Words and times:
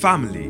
Family, 0.00 0.48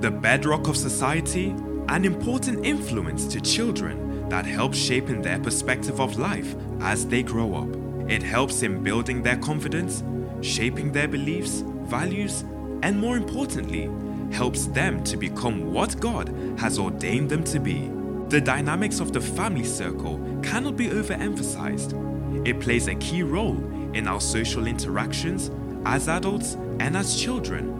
the 0.00 0.10
bedrock 0.10 0.66
of 0.66 0.76
society, 0.76 1.54
an 1.88 2.04
important 2.04 2.66
influence 2.66 3.28
to 3.28 3.40
children 3.40 4.28
that 4.28 4.44
helps 4.44 4.76
shaping 4.76 5.22
their 5.22 5.38
perspective 5.38 6.00
of 6.00 6.18
life 6.18 6.56
as 6.80 7.06
they 7.06 7.22
grow 7.22 7.54
up. 7.54 8.10
It 8.10 8.24
helps 8.24 8.62
in 8.64 8.82
building 8.82 9.22
their 9.22 9.36
confidence, 9.36 10.02
shaping 10.40 10.90
their 10.90 11.06
beliefs, 11.06 11.62
values, 11.84 12.42
and 12.82 12.98
more 12.98 13.16
importantly, 13.16 13.88
helps 14.32 14.66
them 14.66 15.04
to 15.04 15.16
become 15.16 15.72
what 15.72 16.00
God 16.00 16.34
has 16.58 16.76
ordained 16.76 17.30
them 17.30 17.44
to 17.44 17.60
be. 17.60 17.88
The 18.30 18.40
dynamics 18.40 18.98
of 18.98 19.12
the 19.12 19.20
family 19.20 19.64
circle 19.64 20.18
cannot 20.42 20.76
be 20.76 20.88
overemphasized. 20.88 22.44
It 22.44 22.58
plays 22.58 22.88
a 22.88 22.96
key 22.96 23.22
role 23.22 23.58
in 23.94 24.08
our 24.08 24.20
social 24.20 24.66
interactions 24.66 25.52
as 25.86 26.08
adults 26.08 26.54
and 26.80 26.96
as 26.96 27.14
children. 27.14 27.77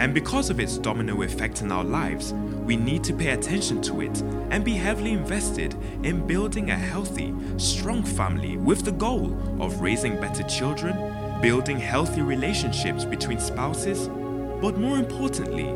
And 0.00 0.14
because 0.14 0.48
of 0.48 0.60
its 0.60 0.78
domino 0.78 1.20
effect 1.20 1.60
in 1.60 1.70
our 1.70 1.84
lives, 1.84 2.32
we 2.32 2.74
need 2.74 3.04
to 3.04 3.12
pay 3.12 3.32
attention 3.32 3.82
to 3.82 4.00
it 4.00 4.22
and 4.48 4.64
be 4.64 4.72
heavily 4.72 5.12
invested 5.12 5.76
in 6.02 6.26
building 6.26 6.70
a 6.70 6.74
healthy, 6.74 7.34
strong 7.58 8.02
family 8.02 8.56
with 8.56 8.82
the 8.86 8.92
goal 8.92 9.36
of 9.60 9.82
raising 9.82 10.18
better 10.18 10.42
children, 10.44 10.96
building 11.42 11.78
healthy 11.78 12.22
relationships 12.22 13.04
between 13.04 13.38
spouses, 13.38 14.08
but 14.62 14.78
more 14.78 14.96
importantly, 14.96 15.68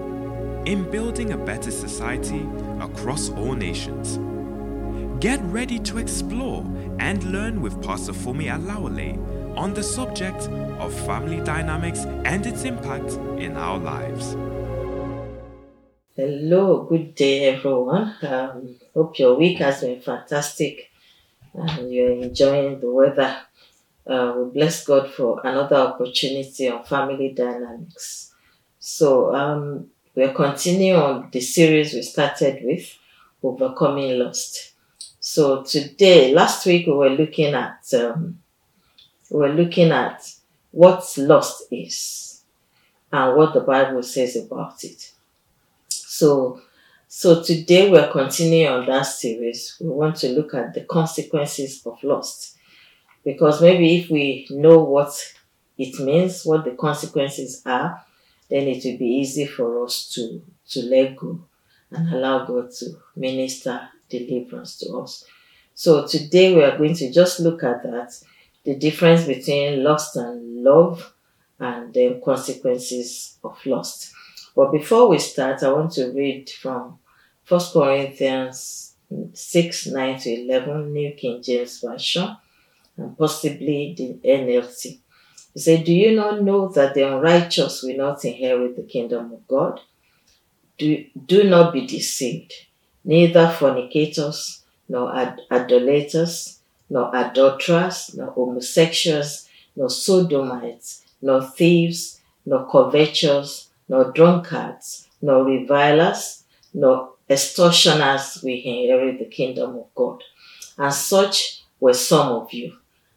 in 0.64 0.90
building 0.90 1.32
a 1.32 1.36
better 1.36 1.70
society 1.70 2.48
across 2.80 3.28
all 3.28 3.52
nations. 3.52 4.18
Get 5.22 5.38
ready 5.42 5.78
to 5.80 5.98
explore 5.98 6.64
and 6.98 7.22
learn 7.24 7.60
with 7.60 7.82
Pastor 7.82 8.14
Fumi 8.14 8.46
Alawale 8.46 9.18
on 9.56 9.74
the 9.74 9.82
subject 9.82 10.48
of 10.78 10.92
family 11.06 11.40
dynamics 11.40 12.00
and 12.24 12.46
its 12.46 12.64
impact 12.64 13.12
in 13.38 13.56
our 13.56 13.78
lives. 13.78 14.36
Hello, 16.16 16.84
good 16.84 17.14
day, 17.14 17.54
everyone. 17.54 18.14
Um, 18.22 18.76
hope 18.94 19.18
your 19.18 19.34
week 19.34 19.58
has 19.58 19.80
been 19.80 20.00
fantastic 20.00 20.90
and 21.54 21.92
you're 21.92 22.12
enjoying 22.12 22.80
the 22.80 22.90
weather. 22.90 23.36
Uh, 24.06 24.34
we 24.36 24.50
bless 24.52 24.84
God 24.84 25.10
for 25.10 25.40
another 25.44 25.76
opportunity 25.76 26.68
on 26.68 26.84
family 26.84 27.32
dynamics. 27.32 28.32
So, 28.78 29.34
um, 29.34 29.88
we're 30.14 30.34
continuing 30.34 31.00
on 31.00 31.28
the 31.32 31.40
series 31.40 31.94
we 31.94 32.02
started 32.02 32.62
with, 32.62 32.96
Overcoming 33.42 34.18
Lust. 34.18 34.72
So, 35.18 35.62
today, 35.62 36.34
last 36.34 36.66
week, 36.66 36.86
we 36.86 36.92
were 36.92 37.10
looking 37.10 37.54
at 37.54 37.82
um, 37.94 38.38
were 39.38 39.52
looking 39.52 39.90
at 39.90 40.32
what 40.70 41.04
lust 41.16 41.64
is 41.70 42.44
and 43.12 43.36
what 43.36 43.54
the 43.54 43.60
Bible 43.60 44.02
says 44.02 44.36
about 44.36 44.82
it. 44.84 45.12
So, 45.88 46.60
so 47.08 47.42
today 47.42 47.90
we're 47.90 48.10
continuing 48.10 48.68
on 48.68 48.86
that 48.86 49.02
series. 49.02 49.76
We 49.80 49.88
want 49.88 50.16
to 50.16 50.28
look 50.28 50.54
at 50.54 50.74
the 50.74 50.82
consequences 50.82 51.84
of 51.86 52.02
lust. 52.02 52.56
Because 53.24 53.60
maybe 53.60 53.96
if 53.96 54.10
we 54.10 54.46
know 54.50 54.78
what 54.78 55.14
it 55.78 55.98
means, 55.98 56.44
what 56.44 56.64
the 56.64 56.72
consequences 56.72 57.62
are, 57.64 58.04
then 58.50 58.68
it 58.68 58.84
will 58.84 58.98
be 58.98 59.06
easy 59.06 59.46
for 59.46 59.84
us 59.84 60.12
to, 60.14 60.42
to 60.68 60.82
let 60.82 61.16
go 61.16 61.40
and 61.90 62.12
allow 62.12 62.44
God 62.44 62.70
to 62.78 62.86
minister 63.16 63.88
deliverance 64.08 64.76
to 64.78 64.98
us. 64.98 65.24
So 65.74 66.06
today 66.06 66.54
we 66.54 66.62
are 66.62 66.76
going 66.76 66.94
to 66.94 67.10
just 67.10 67.40
look 67.40 67.64
at 67.64 67.82
that 67.82 68.14
the 68.64 68.74
difference 68.76 69.24
between 69.24 69.84
lust 69.84 70.16
and 70.16 70.64
love 70.64 71.14
and 71.58 71.92
the 71.92 72.20
consequences 72.24 73.38
of 73.44 73.64
lust. 73.66 74.12
But 74.56 74.72
before 74.72 75.08
we 75.08 75.18
start, 75.18 75.62
I 75.62 75.72
want 75.72 75.92
to 75.92 76.12
read 76.12 76.48
from 76.50 76.98
1 77.48 77.60
Corinthians 77.72 78.94
6 79.32 79.86
9 79.88 80.18
to 80.20 80.30
11, 80.30 80.92
New 80.92 81.12
King 81.12 81.42
James 81.42 81.80
Version, 81.80 82.36
and 82.96 83.16
possibly 83.18 83.94
the 83.96 84.18
NLT. 84.26 84.98
He 85.54 85.60
said, 85.60 85.84
Do 85.84 85.92
you 85.92 86.14
not 86.16 86.42
know 86.42 86.68
that 86.68 86.94
the 86.94 87.06
unrighteous 87.06 87.82
will 87.82 87.96
not 87.96 88.24
inherit 88.24 88.76
the 88.76 88.82
kingdom 88.82 89.32
of 89.32 89.46
God? 89.46 89.80
Do, 90.78 91.04
do 91.26 91.44
not 91.44 91.72
be 91.72 91.86
deceived. 91.86 92.52
Neither 93.04 93.48
fornicators, 93.50 94.64
nor 94.88 95.14
ad- 95.14 95.40
idolaters, 95.50 96.53
nor 96.90 97.14
adulterers, 97.14 98.14
nor 98.14 98.30
homosexuals, 98.32 99.48
nor 99.76 99.90
sodomites, 99.90 101.04
nor 101.22 101.42
thieves, 101.42 102.20
nor 102.46 102.66
covetous, 102.66 103.70
nor 103.88 104.12
drunkards, 104.12 105.08
nor 105.20 105.44
revilers, 105.44 106.44
nor 106.72 107.12
extortioners 107.28 108.40
will 108.42 108.54
inherit 108.54 109.18
the 109.18 109.24
kingdom 109.24 109.76
of 109.76 109.86
God. 109.94 110.22
And 110.76 110.92
such 110.92 111.62
were 111.80 111.94
some 111.94 112.32
of 112.32 112.52
you. 112.52 112.76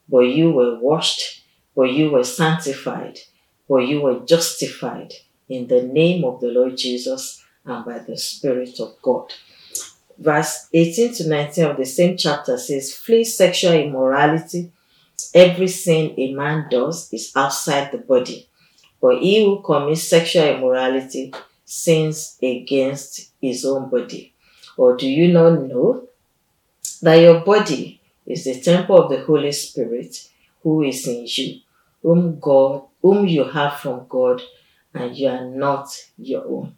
But 0.10 0.20
you 0.20 0.52
were 0.52 0.80
washed, 0.80 1.44
but 1.76 1.92
you 1.92 2.12
were 2.12 2.24
sanctified, 2.24 3.20
but 3.68 3.88
you 3.88 4.02
were 4.02 4.22
justified 4.22 5.14
in 5.50 5.68
the 5.68 5.82
name 5.82 6.24
of 6.24 6.40
the 6.40 6.48
Lord 6.48 6.78
Jesus 6.78 7.44
and 7.66 7.84
by 7.86 8.00
the 8.00 8.18
Spirit 8.18 8.80
of 8.80 8.96
God 9.02 9.34
verse 10.18 10.68
18 10.74 11.14
to 11.16 11.30
19 11.30 11.66
of 11.66 11.78
the 11.78 11.86
same 11.86 12.18
chapter 12.18 12.58
says, 12.58 12.94
Flee 12.94 13.24
sexual 13.24 13.74
immorality. 13.74 14.72
Every 15.34 15.68
sin 15.68 16.14
a 16.18 16.34
man 16.34 16.68
does 16.70 17.12
is 17.12 17.32
outside 17.36 17.92
the 17.92 17.98
body, 17.98 18.48
but 19.02 19.20
he 19.20 19.44
who 19.44 19.62
commits 19.62 20.04
sexual 20.04 20.46
immorality 20.46 21.34
sins 21.66 22.38
against 22.42 23.32
his 23.42 23.66
own 23.66 23.90
body. 23.90 24.34
Or 24.78 24.96
do 24.96 25.10
you 25.10 25.34
not 25.34 25.62
know 25.64 26.08
that 27.02 27.16
your 27.16 27.42
body 27.42 28.00
is 28.26 28.46
the 28.46 28.60
temple 28.62 29.04
of 29.04 29.10
the 29.10 29.24
Holy 29.24 29.52
Spirit 29.52 30.30
who 30.62 30.84
is 30.84 31.08
in 31.08 31.26
you, 31.28 31.62
whom 32.02 32.40
God, 32.40 32.84
whom 33.02 33.28
you 33.28 33.44
have 33.44 33.78
from 33.80 34.06
God, 34.08 34.42
and 34.94 35.16
you 35.16 35.28
are 35.30 35.46
not 35.46 35.90
your 36.18 36.46
own? 36.46 36.78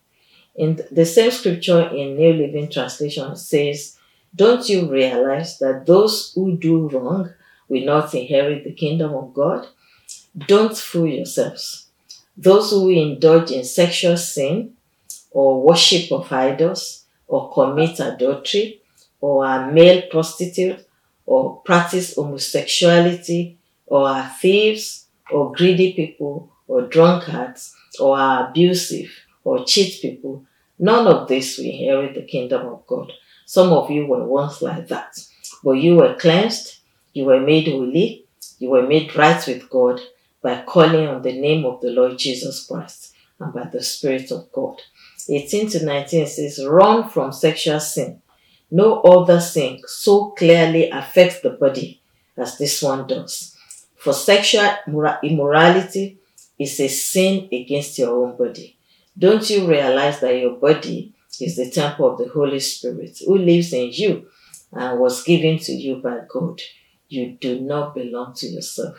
In 0.60 0.78
the 0.92 1.06
same 1.06 1.32
scripture 1.32 1.88
in 1.88 2.18
New 2.18 2.34
Living 2.34 2.70
Translation 2.70 3.34
says, 3.38 3.98
Don't 4.36 4.68
you 4.68 4.92
realize 4.92 5.58
that 5.60 5.86
those 5.86 6.34
who 6.36 6.58
do 6.58 6.90
wrong 6.90 7.34
will 7.70 7.86
not 7.86 8.14
inherit 8.14 8.66
the 8.66 8.74
kingdom 8.74 9.14
of 9.14 9.34
God? 9.34 9.68
Don't 10.38 10.78
fool 10.78 11.08
yourselves. 11.08 11.88
Those 12.36 12.72
who 12.72 12.90
indulge 12.90 13.52
in 13.52 13.64
sexual 13.64 14.18
sin 14.18 14.74
or 15.32 15.64
worship 15.64 16.12
of 16.12 16.32
idols 16.34 17.06
or 17.30 17.54
commit 17.54 17.98
adultery 18.02 18.82
or 19.22 19.46
are 19.46 19.72
male 19.72 20.02
prostitutes 20.12 20.84
or 21.26 21.62
practice 21.62 22.16
homosexuality 22.16 23.58
or 23.86 24.10
are 24.10 24.30
thieves 24.42 25.06
or 25.32 25.54
greedy 25.54 25.94
people 25.94 26.52
or 26.68 26.82
drunkards 26.82 27.74
or 27.98 28.18
are 28.18 28.50
abusive 28.50 29.10
or 29.46 29.64
cheat 29.64 30.02
people 30.02 30.44
None 30.80 31.08
of 31.08 31.28
this 31.28 31.58
will 31.58 31.66
inherit 31.66 32.16
the 32.16 32.24
kingdom 32.24 32.68
of 32.68 32.88
God. 32.88 33.12
Some 33.46 33.74
of 33.74 33.92
you 33.92 34.06
were 34.06 34.26
once 34.26 34.62
like 34.62 34.88
that, 34.88 35.20
but 35.64 35.74
you 35.74 35.96
were 35.96 36.16
cleansed, 36.16 36.80
you 37.14 37.26
were 37.26 37.42
made 37.42 37.68
holy, 37.68 38.26
you 38.60 38.70
were 38.70 38.88
made 38.88 39.16
right 39.16 39.46
with 39.46 39.70
God 39.70 40.00
by 40.42 40.64
calling 40.66 41.08
on 41.08 41.22
the 41.22 41.34
name 41.34 41.66
of 41.66 41.82
the 41.82 41.90
Lord 41.90 42.18
Jesus 42.18 42.66
Christ 42.66 43.14
and 43.40 43.54
by 43.54 43.66
the 43.66 43.84
Spirit 43.84 44.32
of 44.32 44.52
God. 44.52 44.82
18 45.28 45.70
to 45.72 45.86
19 45.86 46.28
says, 46.28 46.66
Run 46.66 47.10
from 47.10 47.32
sexual 47.32 47.80
sin. 47.80 48.22
No 48.72 49.02
other 49.02 49.40
sin 49.40 49.82
so 49.86 50.32
clearly 50.32 50.90
affects 50.90 51.42
the 51.42 51.52
body 51.52 52.02
as 52.38 52.58
this 52.58 52.82
one 52.82 53.08
does. 53.08 53.56
For 53.96 54.14
sexual 54.14 54.70
immorality 55.24 56.20
is 56.58 56.80
a 56.80 56.88
sin 56.88 57.50
against 57.52 57.98
your 58.00 58.24
own 58.24 58.38
body. 58.38 58.78
Don't 59.20 59.50
you 59.50 59.68
realize 59.68 60.22
that 60.22 60.40
your 60.40 60.56
body 60.56 61.14
is 61.42 61.58
the 61.58 61.70
temple 61.70 62.10
of 62.10 62.18
the 62.18 62.30
Holy 62.30 62.62
Spirit 62.62 63.20
who 63.26 63.38
lives 63.38 63.74
in 63.74 63.90
you 63.92 64.30
and 64.72 64.98
was 64.98 65.24
given 65.24 65.60
to 65.60 65.74
you 65.74 65.98
by 65.98 66.20
God? 66.30 66.62
You 67.10 67.34
do 67.34 67.60
not 67.60 67.96
belong 67.96 68.34
to 68.36 68.48
yourself. 68.48 68.96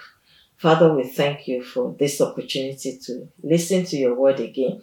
Father, 0.58 0.94
we 0.94 1.04
thank 1.04 1.48
you 1.48 1.64
for 1.64 1.96
this 1.98 2.20
opportunity 2.20 2.98
to 3.06 3.28
listen 3.42 3.86
to 3.86 3.96
your 3.96 4.14
word 4.14 4.40
again. 4.40 4.82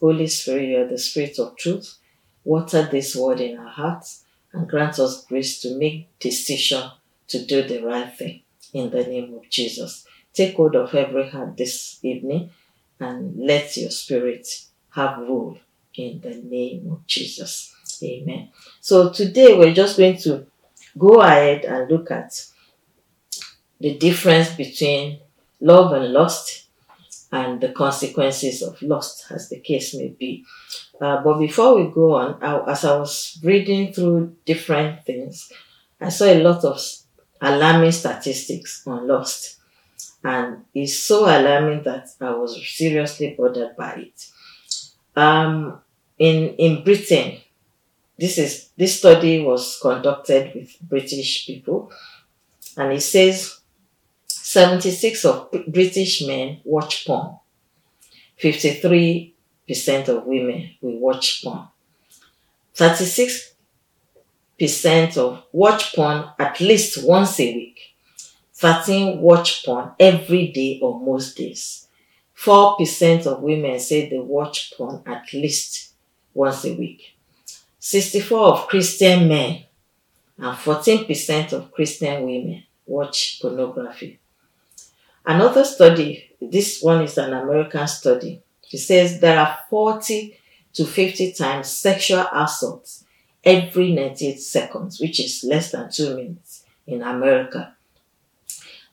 Holy 0.00 0.26
Spirit, 0.26 0.64
you 0.64 0.78
are 0.80 0.88
the 0.88 0.98
Spirit 0.98 1.38
of 1.38 1.56
truth. 1.56 1.98
Water 2.42 2.88
this 2.90 3.14
word 3.14 3.40
in 3.40 3.56
our 3.58 3.68
hearts 3.68 4.24
and 4.52 4.68
grant 4.68 4.98
us 4.98 5.24
grace 5.26 5.60
to 5.62 5.78
make 5.78 6.08
decision 6.18 6.90
to 7.28 7.46
do 7.46 7.62
the 7.62 7.84
right 7.84 8.12
thing 8.12 8.42
in 8.72 8.90
the 8.90 9.04
name 9.04 9.32
of 9.34 9.48
Jesus. 9.48 10.04
Take 10.34 10.56
hold 10.56 10.74
of 10.74 10.92
every 10.92 11.30
heart 11.30 11.56
this 11.56 12.00
evening 12.02 12.50
and 12.98 13.36
let 13.36 13.76
your 13.76 13.90
spirit 13.90 14.48
have 14.94 15.18
rule 15.18 15.58
in 15.94 16.20
the 16.20 16.34
name 16.34 16.90
of 16.90 17.06
Jesus. 17.06 17.74
Amen. 18.02 18.50
So 18.80 19.10
today 19.10 19.56
we're 19.56 19.74
just 19.74 19.96
going 19.96 20.16
to 20.18 20.46
go 20.98 21.20
ahead 21.20 21.64
and 21.64 21.90
look 21.90 22.10
at 22.10 22.44
the 23.80 23.96
difference 23.98 24.54
between 24.54 25.20
love 25.60 25.92
and 25.92 26.12
lust 26.12 26.66
and 27.30 27.60
the 27.60 27.70
consequences 27.70 28.62
of 28.62 28.80
lust, 28.82 29.26
as 29.30 29.48
the 29.48 29.60
case 29.60 29.94
may 29.94 30.08
be. 30.08 30.44
Uh, 31.00 31.22
but 31.22 31.38
before 31.38 31.76
we 31.76 31.90
go 31.90 32.14
on, 32.14 32.42
I, 32.42 32.70
as 32.70 32.84
I 32.84 32.98
was 32.98 33.40
reading 33.42 33.92
through 33.92 34.36
different 34.44 35.04
things, 35.04 35.50
I 36.00 36.10
saw 36.10 36.26
a 36.26 36.42
lot 36.42 36.64
of 36.64 36.80
alarming 37.40 37.92
statistics 37.92 38.86
on 38.86 39.08
lust. 39.08 39.58
And 40.22 40.64
it's 40.74 40.98
so 40.98 41.24
alarming 41.24 41.82
that 41.84 42.08
I 42.20 42.30
was 42.30 42.60
seriously 42.68 43.34
bothered 43.36 43.76
by 43.76 43.94
it. 43.94 44.26
Um, 45.14 45.80
in, 46.18 46.54
in 46.56 46.84
Britain, 46.84 47.38
this 48.18 48.38
is 48.38 48.70
this 48.76 48.98
study 48.98 49.42
was 49.42 49.78
conducted 49.80 50.54
with 50.54 50.76
British 50.80 51.46
people, 51.46 51.90
and 52.76 52.92
it 52.92 53.00
says 53.00 53.58
76 54.26 55.24
of 55.24 55.50
British 55.68 56.26
men 56.26 56.60
watch 56.64 57.06
porn. 57.06 57.36
53% 58.40 59.32
of 60.08 60.26
women 60.26 60.70
will 60.80 60.98
watch 60.98 61.42
porn. 61.42 61.68
36% 62.74 65.16
of 65.16 65.44
watch 65.52 65.94
porn 65.94 66.24
at 66.38 66.60
least 66.60 67.04
once 67.04 67.40
a 67.40 67.54
week. 67.54 67.78
13 68.54 69.20
watch 69.20 69.64
porn 69.64 69.92
every 69.98 70.48
day 70.48 70.78
or 70.82 71.00
most 71.00 71.36
days. 71.36 71.81
4% 72.42 73.26
of 73.26 73.40
women 73.40 73.78
say 73.78 74.08
they 74.08 74.18
watch 74.18 74.72
porn 74.76 75.02
at 75.06 75.32
least 75.32 75.92
once 76.34 76.64
a 76.64 76.74
week. 76.74 77.14
64 77.78 78.46
of 78.46 78.66
Christian 78.66 79.28
men 79.28 79.64
and 80.38 80.56
14% 80.56 81.52
of 81.52 81.70
Christian 81.70 82.24
women 82.24 82.64
watch 82.84 83.38
pornography. 83.40 84.18
Another 85.24 85.64
study, 85.64 86.32
this 86.40 86.82
one 86.82 87.02
is 87.02 87.16
an 87.16 87.32
American 87.32 87.86
study, 87.86 88.42
it 88.72 88.78
says 88.78 89.20
there 89.20 89.38
are 89.38 89.58
40 89.70 90.36
to 90.74 90.84
50 90.84 91.32
times 91.34 91.68
sexual 91.68 92.26
assaults 92.32 93.04
every 93.44 93.92
98 93.92 94.40
seconds, 94.40 95.00
which 95.00 95.20
is 95.20 95.44
less 95.44 95.70
than 95.70 95.90
two 95.92 96.16
minutes 96.16 96.64
in 96.86 97.02
America. 97.02 97.76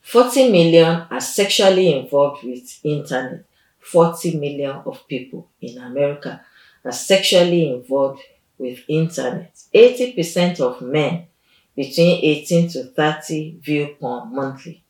40 0.09 0.51
million 0.51 1.05
are 1.11 1.21
sexually 1.21 1.93
involved 1.93 2.43
with 2.43 2.79
internet. 2.83 3.45
40 3.79 4.39
million 4.39 4.81
of 4.83 5.07
people 5.07 5.47
in 5.61 5.77
America 5.77 6.43
are 6.83 6.91
sexually 6.91 7.71
involved 7.71 8.19
with 8.57 8.79
internet. 8.87 9.55
80% 9.71 10.61
of 10.61 10.81
men 10.81 11.27
between 11.75 12.25
18 12.25 12.69
to 12.69 12.83
30 12.85 13.59
view 13.59 13.95
porn 13.99 14.33
monthly. 14.33 14.83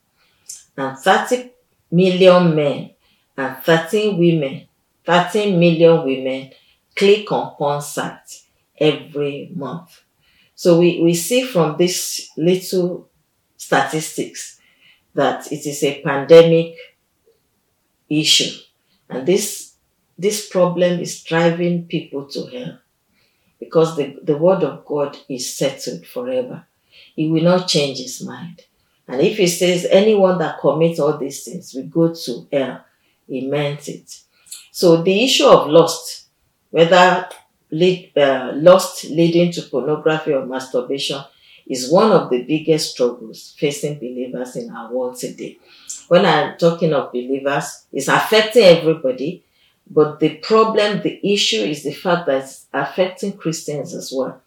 And 0.78 0.98
30 0.98 1.52
million 1.92 2.56
men 2.56 2.92
and 3.36 3.58
13 3.58 4.18
women, 4.18 4.70
13 5.06 5.60
million 5.60 6.06
women 6.06 6.52
click 6.96 7.30
on 7.34 7.56
porn 7.58 7.82
sites 7.82 8.46
every 8.78 9.52
month. 9.54 10.02
So 10.56 10.80
we, 10.80 11.02
we 11.02 11.14
see 11.14 11.44
from 11.44 11.76
this 11.76 12.30
little 12.38 13.10
statistics 13.58 14.59
that 15.20 15.52
it 15.52 15.66
is 15.66 15.84
a 15.84 16.02
pandemic 16.02 16.78
issue. 18.10 18.58
And 19.10 19.28
this, 19.28 19.74
this 20.18 20.48
problem 20.48 21.02
is 21.02 21.24
driving 21.24 21.88
people 21.88 22.26
to 22.28 22.46
hell 22.46 22.80
because 23.60 23.98
the, 23.98 24.18
the 24.24 24.38
word 24.38 24.64
of 24.64 24.86
God 24.86 25.18
is 25.28 25.54
settled 25.54 26.06
forever. 26.06 26.66
He 27.18 27.28
will 27.30 27.44
not 27.44 27.68
change 27.68 27.98
his 27.98 28.24
mind. 28.24 28.62
And 29.10 29.20
if 29.20 29.36
he 29.38 29.48
says 29.48 29.86
anyone 29.92 30.38
that 30.38 30.62
commits 30.62 31.00
all 31.00 31.18
these 31.18 31.44
things 31.44 31.74
will 31.74 31.88
go 31.88 32.14
to 32.14 32.48
hell, 32.54 32.86
he 33.28 33.46
meant 33.46 33.90
it. 33.90 34.22
So 34.72 35.04
the 35.04 35.26
issue 35.26 35.48
of 35.48 35.68
lust, 35.68 36.28
whether 36.70 37.28
lead, 37.72 38.18
uh, 38.18 38.54
lust 38.56 39.04
leading 39.04 39.52
to 39.52 39.64
pornography 39.64 40.32
or 40.32 40.46
masturbation, 40.46 41.22
is 41.70 41.92
one 41.92 42.12
of 42.12 42.30
the 42.30 42.44
biggest 42.44 42.92
struggles 42.92 43.56
facing 43.58 44.00
believers 44.00 44.56
in 44.56 44.72
our 44.72 44.92
world 44.92 45.16
today. 45.18 45.58
When 46.08 46.26
I'm 46.26 46.58
talking 46.58 46.94
of 46.94 47.12
believers, 47.12 47.86
it's 47.94 48.08
affecting 48.08 48.64
everybody, 48.64 49.44
but 49.90 50.20
the 50.20 50.38
problem, 50.38 51.02
the 51.02 51.20
issue 51.24 51.62
is 51.62 51.84
the 51.84 51.94
fact 51.94 52.26
that 52.26 52.44
it's 52.44 52.66
affecting 52.74 53.34
Christians 53.34 53.94
as 53.94 54.12
well. 54.12 54.42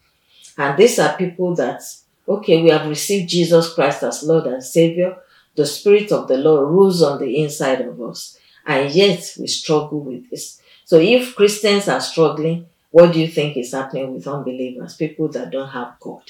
And 0.59 0.77
these 0.77 0.99
are 0.99 1.17
people 1.17 1.55
that, 1.57 1.83
okay, 2.29 2.61
we 2.63 2.71
have 2.71 2.89
received 2.89 3.31
Jesus 3.31 3.73
Christ 3.73 4.03
as 4.03 4.23
Lord 4.23 4.47
and 4.47 4.63
Savior. 4.63 5.17
The 5.55 5.67
Spirit 5.67 6.13
of 6.13 6.29
the 6.29 6.37
Lord 6.37 6.69
rules 6.69 7.03
on 7.03 7.19
the 7.19 7.43
inside 7.43 7.81
of 7.81 8.01
us. 8.03 8.39
And 8.67 8.93
yet 8.93 9.35
we 9.39 9.47
struggle 9.47 10.01
with 10.01 10.29
this. 10.31 10.61
So 10.85 10.99
if 10.99 11.35
Christians 11.35 11.89
are 11.89 12.01
struggling, 12.01 12.67
what 12.91 13.13
do 13.13 13.21
you 13.21 13.29
think 13.29 13.57
is 13.57 13.73
happening 13.73 14.15
with 14.15 14.27
unbelievers, 14.27 14.97
people 14.97 15.29
that 15.29 15.51
don't 15.51 15.71
have 15.71 15.99
God? 16.01 16.23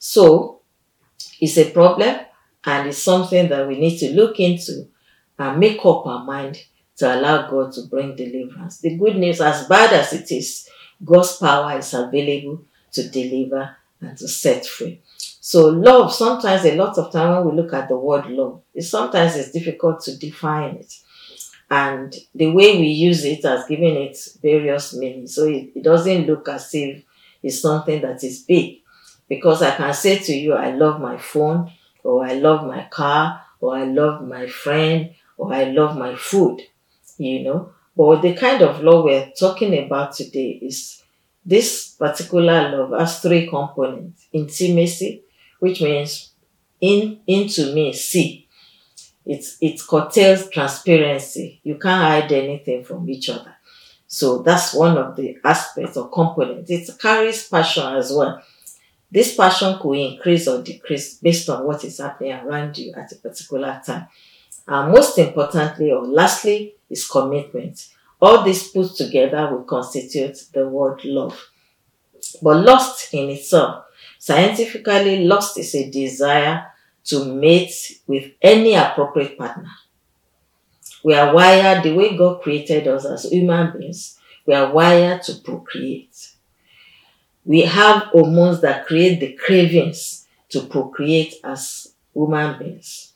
So 0.00 0.62
it's 1.40 1.58
a 1.58 1.70
problem 1.70 2.20
and 2.64 2.88
it's 2.88 3.02
something 3.02 3.48
that 3.50 3.68
we 3.68 3.78
need 3.78 3.98
to 3.98 4.12
look 4.12 4.40
into 4.40 4.88
and 5.38 5.60
make 5.60 5.84
up 5.84 6.06
our 6.06 6.24
mind 6.24 6.64
to 6.96 7.14
allow 7.14 7.48
God 7.48 7.72
to 7.74 7.82
bring 7.82 8.16
deliverance. 8.16 8.78
The 8.78 8.96
good 8.96 9.16
news, 9.16 9.40
as 9.40 9.68
bad 9.68 9.92
as 9.92 10.12
it 10.14 10.32
is, 10.32 10.68
God's 11.04 11.36
power 11.36 11.78
is 11.78 11.92
available 11.92 12.64
to 12.92 13.08
deliver 13.08 13.76
and 14.00 14.16
to 14.16 14.26
set 14.26 14.64
free. 14.64 15.02
So 15.18 15.66
love, 15.66 16.12
sometimes 16.14 16.64
a 16.64 16.76
lot 16.76 16.96
of 16.96 17.12
time 17.12 17.44
when 17.44 17.54
we 17.54 17.62
look 17.62 17.74
at 17.74 17.88
the 17.88 17.96
word 17.96 18.26
love, 18.26 18.62
it 18.74 18.82
sometimes 18.82 19.36
it's 19.36 19.52
difficult 19.52 20.00
to 20.04 20.16
define 20.16 20.76
it. 20.76 20.94
And 21.70 22.14
the 22.34 22.48
way 22.48 22.78
we 22.78 22.88
use 22.88 23.24
it 23.24 23.44
has 23.44 23.66
given 23.66 23.96
it 23.96 24.18
various 24.42 24.96
meanings. 24.96 25.34
So 25.34 25.46
it, 25.46 25.72
it 25.74 25.84
doesn't 25.84 26.26
look 26.26 26.48
as 26.48 26.70
if 26.72 27.04
it's 27.42 27.60
something 27.60 28.00
that 28.02 28.24
is 28.24 28.40
big. 28.40 28.79
Because 29.30 29.62
I 29.62 29.74
can 29.76 29.94
say 29.94 30.18
to 30.18 30.34
you, 30.34 30.52
I 30.54 30.72
love 30.72 31.00
my 31.00 31.16
phone, 31.16 31.72
or 32.04 32.26
I 32.26 32.34
love 32.34 32.66
my 32.66 32.84
car, 32.90 33.42
or 33.60 33.76
I 33.76 33.84
love 33.84 34.26
my 34.28 34.46
friend, 34.46 35.14
or 35.38 35.54
I 35.54 35.64
love 35.64 35.96
my 35.96 36.14
food 36.16 36.60
you 37.18 37.44
know. 37.44 37.72
But 37.96 38.22
the 38.22 38.34
kind 38.34 38.62
of 38.62 38.80
love 38.82 39.04
we're 39.04 39.30
talking 39.38 39.76
about 39.84 40.14
today 40.14 40.58
is 40.62 41.02
this 41.44 41.90
particular 41.98 42.70
love 42.70 42.98
has 42.98 43.20
three 43.20 43.48
components 43.48 44.26
intimacy, 44.32 45.22
which 45.58 45.82
means 45.82 46.32
in 46.80 47.20
into 47.26 47.74
me, 47.74 47.92
see. 47.92 48.48
It's 49.26 49.58
it 49.60 49.80
curtails 49.88 50.50
transparency. 50.50 51.60
You 51.64 51.76
can't 51.76 52.02
hide 52.02 52.32
anything 52.32 52.84
from 52.84 53.08
each 53.10 53.28
other. 53.30 53.54
So 54.06 54.42
that's 54.42 54.74
one 54.74 54.98
of 54.98 55.16
the 55.16 55.38
aspects 55.44 55.96
or 55.96 56.10
components. 56.10 56.70
It 56.70 56.90
carries 57.00 57.48
passion 57.48 57.94
as 57.96 58.12
well. 58.12 58.42
This 59.10 59.36
passion 59.36 59.78
could 59.80 59.98
increase 59.98 60.46
or 60.46 60.62
decrease 60.62 61.14
based 61.14 61.48
on 61.48 61.66
what 61.66 61.84
is 61.84 61.98
happening 61.98 62.32
around 62.32 62.78
you 62.78 62.92
at 62.94 63.10
a 63.10 63.16
particular 63.16 63.80
time. 63.84 64.06
And 64.68 64.92
most 64.92 65.18
importantly, 65.18 65.90
or 65.90 66.06
lastly, 66.06 66.76
is 66.88 67.08
commitment. 67.08 67.88
All 68.20 68.44
this 68.44 68.68
put 68.68 68.94
together 68.94 69.48
will 69.50 69.64
constitute 69.64 70.36
the 70.52 70.68
word 70.68 71.04
love. 71.04 71.40
But 72.42 72.64
lust 72.64 73.12
in 73.14 73.30
itself, 73.30 73.86
scientifically, 74.18 75.24
lust 75.24 75.58
is 75.58 75.74
a 75.74 75.90
desire 75.90 76.66
to 77.04 77.24
mate 77.24 78.00
with 78.06 78.32
any 78.42 78.74
appropriate 78.74 79.38
partner. 79.38 79.70
We 81.02 81.14
are 81.14 81.34
wired 81.34 81.82
the 81.82 81.94
way 81.94 82.16
God 82.16 82.42
created 82.42 82.86
us 82.86 83.06
as 83.06 83.24
human 83.24 83.76
beings. 83.76 84.18
We 84.46 84.54
are 84.54 84.70
wired 84.70 85.22
to 85.22 85.36
procreate. 85.36 86.29
We 87.44 87.62
have 87.62 88.04
hormones 88.04 88.60
that 88.60 88.86
create 88.86 89.20
the 89.20 89.32
cravings 89.32 90.26
to 90.50 90.62
procreate 90.62 91.34
as 91.42 91.94
human 92.14 92.58
beings. 92.58 93.12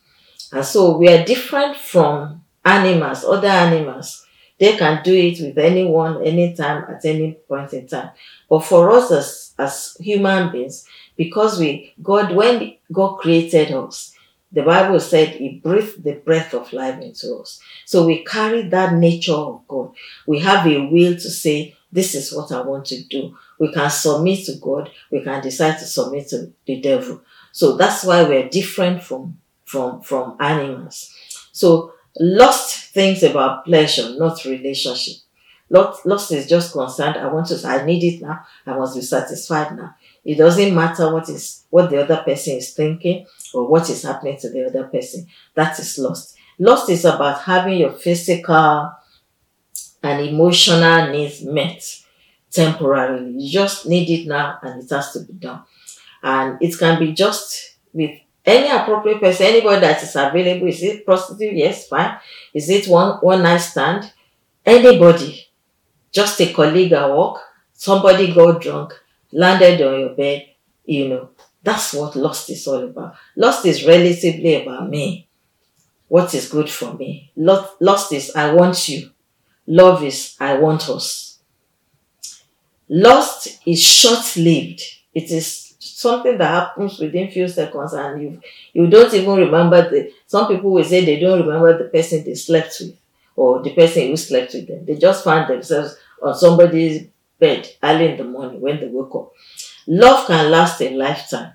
And 0.53 0.65
so 0.65 0.97
we 0.97 1.09
are 1.09 1.25
different 1.25 1.77
from 1.77 2.45
animals, 2.65 3.25
other 3.25 3.49
animals. 3.49 4.27
They 4.59 4.77
can 4.77 5.03
do 5.03 5.13
it 5.13 5.41
with 5.41 5.59
anyone, 5.59 6.25
anytime, 6.25 6.85
at 6.89 7.05
any 7.05 7.33
point 7.49 7.73
in 7.73 7.87
time. 7.89 8.11
But 8.49 8.61
for 8.61 8.91
us 8.93 9.11
as, 9.11 9.55
as 9.59 9.97
human 10.01 10.53
beings, 10.53 10.87
because 11.17 11.59
we, 11.59 11.93
God, 12.03 12.33
when 12.35 12.77
God 12.93 13.17
created 13.17 13.73
us, 13.73 14.15
the 14.53 14.63
Bible 14.63 15.01
said 15.01 15.31
He 15.31 15.59
breathed 15.59 16.05
the 16.05 16.15
breath 16.15 16.55
of 16.55 16.73
life 16.73 17.01
into 17.01 17.37
us. 17.39 17.61
So 17.85 18.07
we 18.07 18.25
carry 18.25 18.63
that 18.69 18.95
nature 18.95 19.33
of 19.33 19.67
God. 19.67 19.93
We 20.27 20.39
have 20.41 20.67
a 20.67 20.87
will 20.87 21.15
to 21.15 21.31
say, 21.31 21.77
this 21.91 22.15
is 22.15 22.33
what 22.33 22.53
I 22.53 22.61
want 22.61 22.87
to 22.87 23.03
do. 23.03 23.37
We 23.59 23.73
can 23.73 23.91
submit 23.91 24.47
to 24.47 24.57
God. 24.57 24.91
We 25.11 25.23
can 25.23 25.43
decide 25.43 25.79
to 25.79 25.85
submit 25.85 26.29
to 26.29 26.53
the 26.67 26.81
devil. 26.81 27.23
So 27.53 27.77
that's 27.77 28.05
why 28.05 28.25
we're 28.25 28.49
different 28.49 29.03
from, 29.03 29.39
from, 29.65 30.01
from 30.03 30.37
animals. 30.41 31.13
So 31.53 31.95
Lust 32.19 32.93
thinks 32.93 33.23
about 33.23 33.65
pleasure, 33.65 34.15
not 34.17 34.45
relationship. 34.45 35.17
Lust 35.71 36.31
is 36.31 36.47
just 36.47 36.73
concerned. 36.73 37.17
I 37.17 37.33
want 37.33 37.49
to. 37.49 37.61
I 37.67 37.85
need 37.85 38.05
it 38.05 38.23
now. 38.23 38.45
I 38.67 38.77
must 38.77 38.95
be 38.95 39.03
satisfied 39.03 39.77
now. 39.77 39.97
It 40.25 40.37
doesn't 40.37 40.75
matter 40.75 41.13
what 41.13 41.29
is 41.29 41.65
what 41.71 41.91
the 41.91 42.03
other 42.03 42.19
person 42.19 42.59
is 42.59 42.73
thinking 42.75 43.27
or 43.53 43.67
what 43.67 43.89
is 43.91 44.03
happening 44.03 44.39
to 44.39 44.51
the 44.51 44.67
other 44.67 44.85
person. 44.85 45.27
That 45.55 45.79
is 45.79 45.99
lust. 45.99 46.37
Lust 46.59 46.89
is 46.91 47.05
about 47.05 47.43
having 47.43 47.79
your 47.79 47.93
physical 47.93 48.93
and 50.03 50.21
emotional 50.21 51.11
needs 51.11 51.43
met 51.43 52.04
temporarily. 52.55 53.33
You 53.39 53.51
just 53.51 53.87
need 53.87 54.09
it 54.11 54.27
now 54.29 54.59
and 54.63 54.83
it 54.83 54.91
has 54.91 55.13
to 55.13 55.21
be 55.21 55.35
done. 55.35 55.63
And 56.23 56.59
it 56.61 56.79
can 56.79 56.99
be 56.99 57.13
just 57.13 57.77
with 57.93 58.13
any 58.45 58.69
appropriate 58.71 59.21
person, 59.21 59.47
anybody 59.47 59.81
that 59.81 60.03
is 60.03 60.15
available. 60.17 60.67
Is 60.69 60.83
it 60.83 61.05
prostitute? 61.05 61.55
Yes, 61.55 61.89
fine. 61.89 62.19
Is 62.53 62.69
it 62.69 62.87
one 62.89 63.19
one 63.19 63.43
night 63.43 63.59
stand? 63.59 64.13
Anybody, 64.65 65.47
just 66.13 66.41
a 66.41 66.53
colleague 66.53 66.93
at 66.93 67.11
work, 67.11 67.41
somebody 67.73 68.33
got 68.35 68.63
drunk, 68.63 68.95
landed 69.33 69.81
on 69.83 70.01
your 70.01 70.15
bed, 70.15 70.47
you 70.85 71.09
know. 71.09 71.31
That's 71.63 71.95
what 71.95 72.17
lust 72.17 72.51
is 72.51 72.67
all 72.67 72.85
about. 72.85 73.17
Lust 73.37 73.65
is 73.65 73.87
relatively 73.87 74.63
about 74.63 74.89
me. 74.89 75.29
What 76.09 76.35
is 76.35 76.49
good 76.51 76.69
for 76.69 76.93
me? 76.95 77.33
Lust 77.37 78.13
is 78.13 78.35
I 78.37 78.53
want 78.53 78.89
you. 78.89 79.11
Love 79.67 80.03
is 80.05 80.37
I 80.39 80.59
want 80.59 80.89
us. 80.91 81.34
Lust 82.89 83.61
is 83.67 83.83
short 83.83 84.37
lived. 84.37 84.83
It 85.15 85.31
is 85.31 85.75
something 85.79 86.39
that 86.39 86.51
happens 86.51 86.99
within 86.99 87.31
few 87.31 87.47
seconds 87.49 87.93
and 87.93 88.23
you 88.23 88.41
you 88.73 88.87
don't 88.89 89.13
even 89.13 89.37
remember 89.37 89.89
the 89.91 90.11
some 90.27 90.49
people 90.49 90.71
will 90.71 90.85
say 90.85 91.05
they 91.05 91.21
don't 91.21 91.41
remember 91.41 91.77
the 91.77 91.89
person 91.91 92.25
they 92.25 92.35
slept 92.35 92.77
with 92.81 92.97
or 93.37 93.63
the 93.63 93.75
person 93.75 94.09
who 94.09 94.17
slept 94.17 94.55
with 94.55 94.67
them. 94.69 94.85
They 94.85 94.97
just 94.97 95.25
find 95.25 95.49
themselves 95.49 95.97
on 96.23 96.35
somebody's 96.35 97.09
bed 97.39 97.69
early 97.83 98.13
in 98.13 98.17
the 98.17 98.25
morning 98.25 98.61
when 98.61 98.81
they 98.81 98.87
woke 98.87 99.15
up. 99.15 99.33
Love 99.87 100.27
can 100.27 100.51
last 100.51 100.81
a 100.83 100.91
lifetime. 100.91 101.55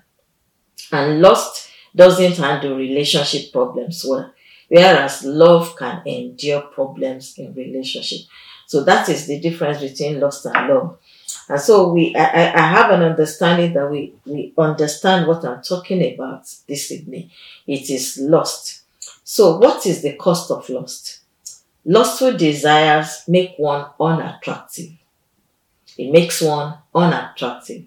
And 0.92 1.20
lust 1.20 1.68
doesn't 1.94 2.36
handle 2.36 2.76
relationship 2.76 3.52
problems 3.52 4.04
well, 4.08 4.32
whereas 4.68 5.24
love 5.24 5.76
can 5.76 6.02
endure 6.06 6.62
problems 6.62 7.34
in 7.38 7.54
relationship. 7.54 8.20
So 8.66 8.84
that 8.84 9.08
is 9.08 9.26
the 9.26 9.40
difference 9.40 9.80
between 9.80 10.20
lust 10.20 10.46
and 10.46 10.68
love. 10.68 10.98
And 11.50 11.60
so 11.60 11.92
we, 11.92 12.14
I, 12.14 12.52
I 12.54 12.68
have 12.68 12.92
an 12.92 13.02
understanding 13.02 13.72
that 13.74 13.90
we, 13.90 14.14
we 14.24 14.54
understand 14.56 15.26
what 15.26 15.44
I'm 15.44 15.60
talking 15.60 16.14
about 16.14 16.44
this 16.68 16.92
evening. 16.92 17.32
It 17.66 17.90
is 17.90 18.18
lust. 18.22 18.82
So 19.24 19.58
what 19.58 19.84
is 19.84 20.00
the 20.00 20.14
cost 20.14 20.52
of 20.52 20.68
lust? 20.68 21.22
Lustful 21.84 22.36
desires 22.36 23.24
make 23.26 23.54
one 23.56 23.86
unattractive. 23.98 24.92
It 25.98 26.12
makes 26.12 26.40
one 26.40 26.78
unattractive. 26.94 27.82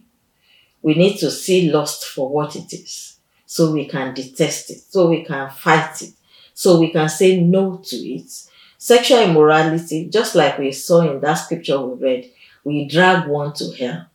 We 0.82 0.96
need 0.96 1.20
to 1.20 1.32
see 1.32 1.72
lust 1.72 2.03
for 2.03 2.27
what 2.27 2.58
it 2.58 2.74
is 2.74 3.17
so 3.46 3.72
we 3.72 3.86
can 3.86 4.13
detest 4.13 4.72
it, 4.72 4.79
so 4.79 5.10
we 5.10 5.24
can 5.24 5.50
fight 5.50 6.01
it, 6.01 6.12
so 6.53 6.82
we 6.82 6.91
can 6.91 7.08
say 7.08 7.39
no 7.39 7.77
to 7.77 7.96
it. 7.96 8.29
Sexual 8.77 9.22
immorality, 9.22 10.10
just 10.10 10.36
like 10.36 10.58
we 10.58 10.74
saw 10.74 11.00
in 11.00 11.22
that 11.22 11.36
scripture 11.36 11.79
we 11.79 12.03
read, 12.03 12.32
we 12.63 12.88
drag 12.88 13.27
one 13.27 13.53
to 13.53 13.72
hell. 13.77 14.08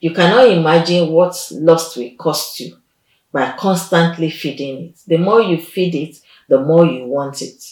You 0.00 0.12
cannot 0.12 0.48
imagine 0.48 1.10
what 1.10 1.36
lust 1.52 1.96
will 1.96 2.10
cost 2.18 2.60
you 2.60 2.76
by 3.32 3.52
constantly 3.52 4.30
feeding 4.30 4.86
it. 4.86 4.98
The 5.06 5.16
more 5.16 5.40
you 5.40 5.58
feed 5.58 5.94
it, 5.94 6.18
the 6.48 6.60
more 6.60 6.84
you 6.84 7.06
want 7.06 7.40
it. 7.40 7.64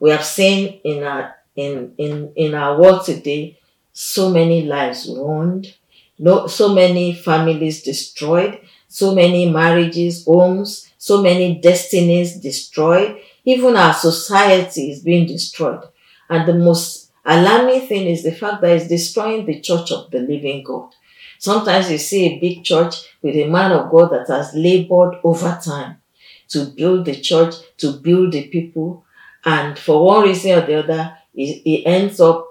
We 0.00 0.10
have 0.10 0.24
seen 0.24 0.80
in 0.84 1.02
our 1.04 1.36
in 1.54 1.94
in 1.98 2.32
in 2.36 2.54
our 2.54 2.80
world 2.80 3.04
today 3.04 3.58
so 3.92 4.30
many 4.30 4.62
lives 4.62 5.08
ruined, 5.08 5.74
no 6.18 6.46
so 6.46 6.74
many 6.74 7.12
families 7.14 7.82
destroyed, 7.82 8.60
so 8.88 9.14
many 9.14 9.50
marriages, 9.50 10.24
homes, 10.24 10.90
so 10.98 11.22
many 11.22 11.56
destinies 11.60 12.40
destroyed. 12.40 13.20
Even 13.44 13.76
our 13.76 13.94
society 13.94 14.90
is 14.90 15.02
being 15.02 15.26
destroyed. 15.26 15.82
And 16.28 16.46
the 16.46 16.54
most 16.54 17.07
alarming 17.28 17.86
thing 17.86 18.06
is 18.06 18.22
the 18.22 18.32
fact 18.32 18.62
that 18.62 18.76
it's 18.76 18.88
destroying 18.88 19.44
the 19.44 19.60
church 19.60 19.92
of 19.92 20.10
the 20.10 20.20
living 20.20 20.64
God. 20.64 20.94
Sometimes 21.38 21.90
you 21.90 21.98
see 21.98 22.26
a 22.26 22.40
big 22.40 22.64
church 22.64 22.94
with 23.22 23.36
a 23.36 23.48
man 23.48 23.72
of 23.72 23.90
God 23.90 24.10
that 24.10 24.28
has 24.28 24.54
labored 24.54 25.18
over 25.22 25.60
time 25.62 26.00
to 26.48 26.64
build 26.64 27.04
the 27.04 27.14
church, 27.14 27.54
to 27.76 27.92
build 27.92 28.32
the 28.32 28.48
people, 28.48 29.04
and 29.44 29.78
for 29.78 30.04
one 30.04 30.24
reason 30.24 30.52
or 30.52 30.66
the 30.66 30.82
other, 30.82 31.16
he, 31.34 31.86
ends 31.86 32.18
up 32.18 32.48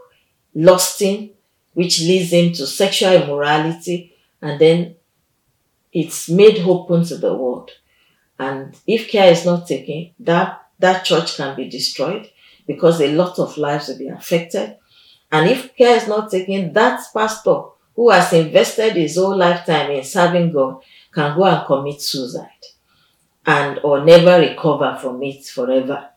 lusting, 0.54 1.32
which 1.74 2.00
leads 2.00 2.32
him 2.32 2.54
to 2.54 2.66
sexual 2.66 3.14
immorality, 3.14 4.16
and 4.42 4.60
then 4.62 4.96
it's 5.92 6.30
made 6.30 6.60
open 6.60 7.04
to 7.06 7.18
the 7.18 7.34
world. 7.34 7.72
And 8.40 8.78
if 8.86 9.10
care 9.10 9.32
is 9.32 9.46
not 9.46 9.68
taken, 9.68 10.12
that, 10.20 10.68
that 10.80 11.04
church 11.04 11.36
can 11.36 11.56
be 11.56 11.68
destroyed 11.68 12.30
because 12.68 13.02
a 13.02 13.14
lot 13.14 13.40
of 13.40 13.58
lives 13.58 13.88
will 13.88 13.98
be 13.98 14.10
affected. 14.10 14.78
And 15.32 15.50
if 15.50 15.76
care 15.76 15.96
is 15.96 16.08
not 16.08 16.30
taken, 16.30 16.74
that 16.74 17.02
pastor 17.14 17.64
who 17.96 18.12
has 18.12 18.32
invested 18.34 18.96
his 18.96 19.16
whole 19.16 19.36
lifetime 19.36 19.92
in 19.92 20.04
serving 20.04 20.52
God 20.52 20.84
can 21.12 21.36
go 21.36 21.46
and 21.46 21.66
commit 21.66 22.02
suicide 22.02 22.50
and 23.46 23.80
or 23.84 24.04
never 24.04 24.40
recover 24.40 24.98
from 25.02 25.24
it 25.24 25.46
forever. 25.46 26.10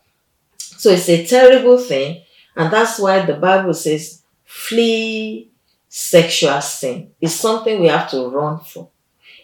So 0.58 0.90
it's 0.90 1.08
a 1.08 1.24
terrible 1.24 1.78
thing. 1.78 2.22
And 2.56 2.72
that's 2.72 2.98
why 2.98 3.24
the 3.24 3.34
Bible 3.34 3.72
says, 3.72 4.22
flee 4.44 5.50
sexual 5.88 6.60
sin. 6.60 7.12
It's 7.20 7.34
something 7.34 7.80
we 7.80 7.88
have 7.88 8.10
to 8.10 8.28
run 8.28 8.60
for. 8.60 8.88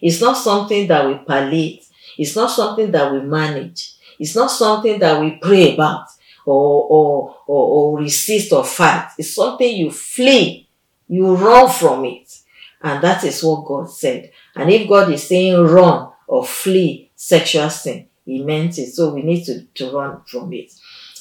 It's 0.03 0.21
not 0.21 0.37
something 0.37 0.87
that 0.89 1.07
we 1.07 1.15
palliate. 1.25 1.85
It's 2.19 2.37
not 2.37 2.51
something 2.51 2.91
that 2.91 3.13
we 3.13 3.21
manage. 3.21 3.95
It's 4.19 4.35
not 4.35 4.51
something 4.51 4.99
that 4.99 5.21
we 5.21 5.33
pray 5.33 5.75
about 5.75 6.07
or, 6.47 6.85
or, 6.85 7.37
or, 7.47 7.69
or 7.69 7.99
resist 7.99 8.53
or 8.53 8.65
fight. 8.65 9.11
It's 9.19 9.35
something 9.35 9.77
you 9.77 9.91
flee. 9.91 10.69
You 11.09 11.35
run 11.37 11.71
from 11.71 12.05
it. 12.05 12.39
And 12.83 13.03
that 13.03 13.25
is 13.25 13.43
what 13.43 13.65
God 13.65 13.91
said. 13.91 14.31
And 14.55 14.71
if 14.71 14.89
God 14.89 15.13
is 15.13 15.27
saying 15.27 15.61
run 15.61 16.11
or 16.27 16.45
flee 16.45 17.11
sexual 17.15 17.69
sin, 17.71 18.07
He 18.25 18.43
meant 18.43 18.79
it. 18.79 18.93
So 18.93 19.15
we 19.15 19.23
need 19.23 19.45
to, 19.45 19.63
to 19.63 19.91
run 19.91 20.23
from 20.27 20.53
it. 20.53 20.73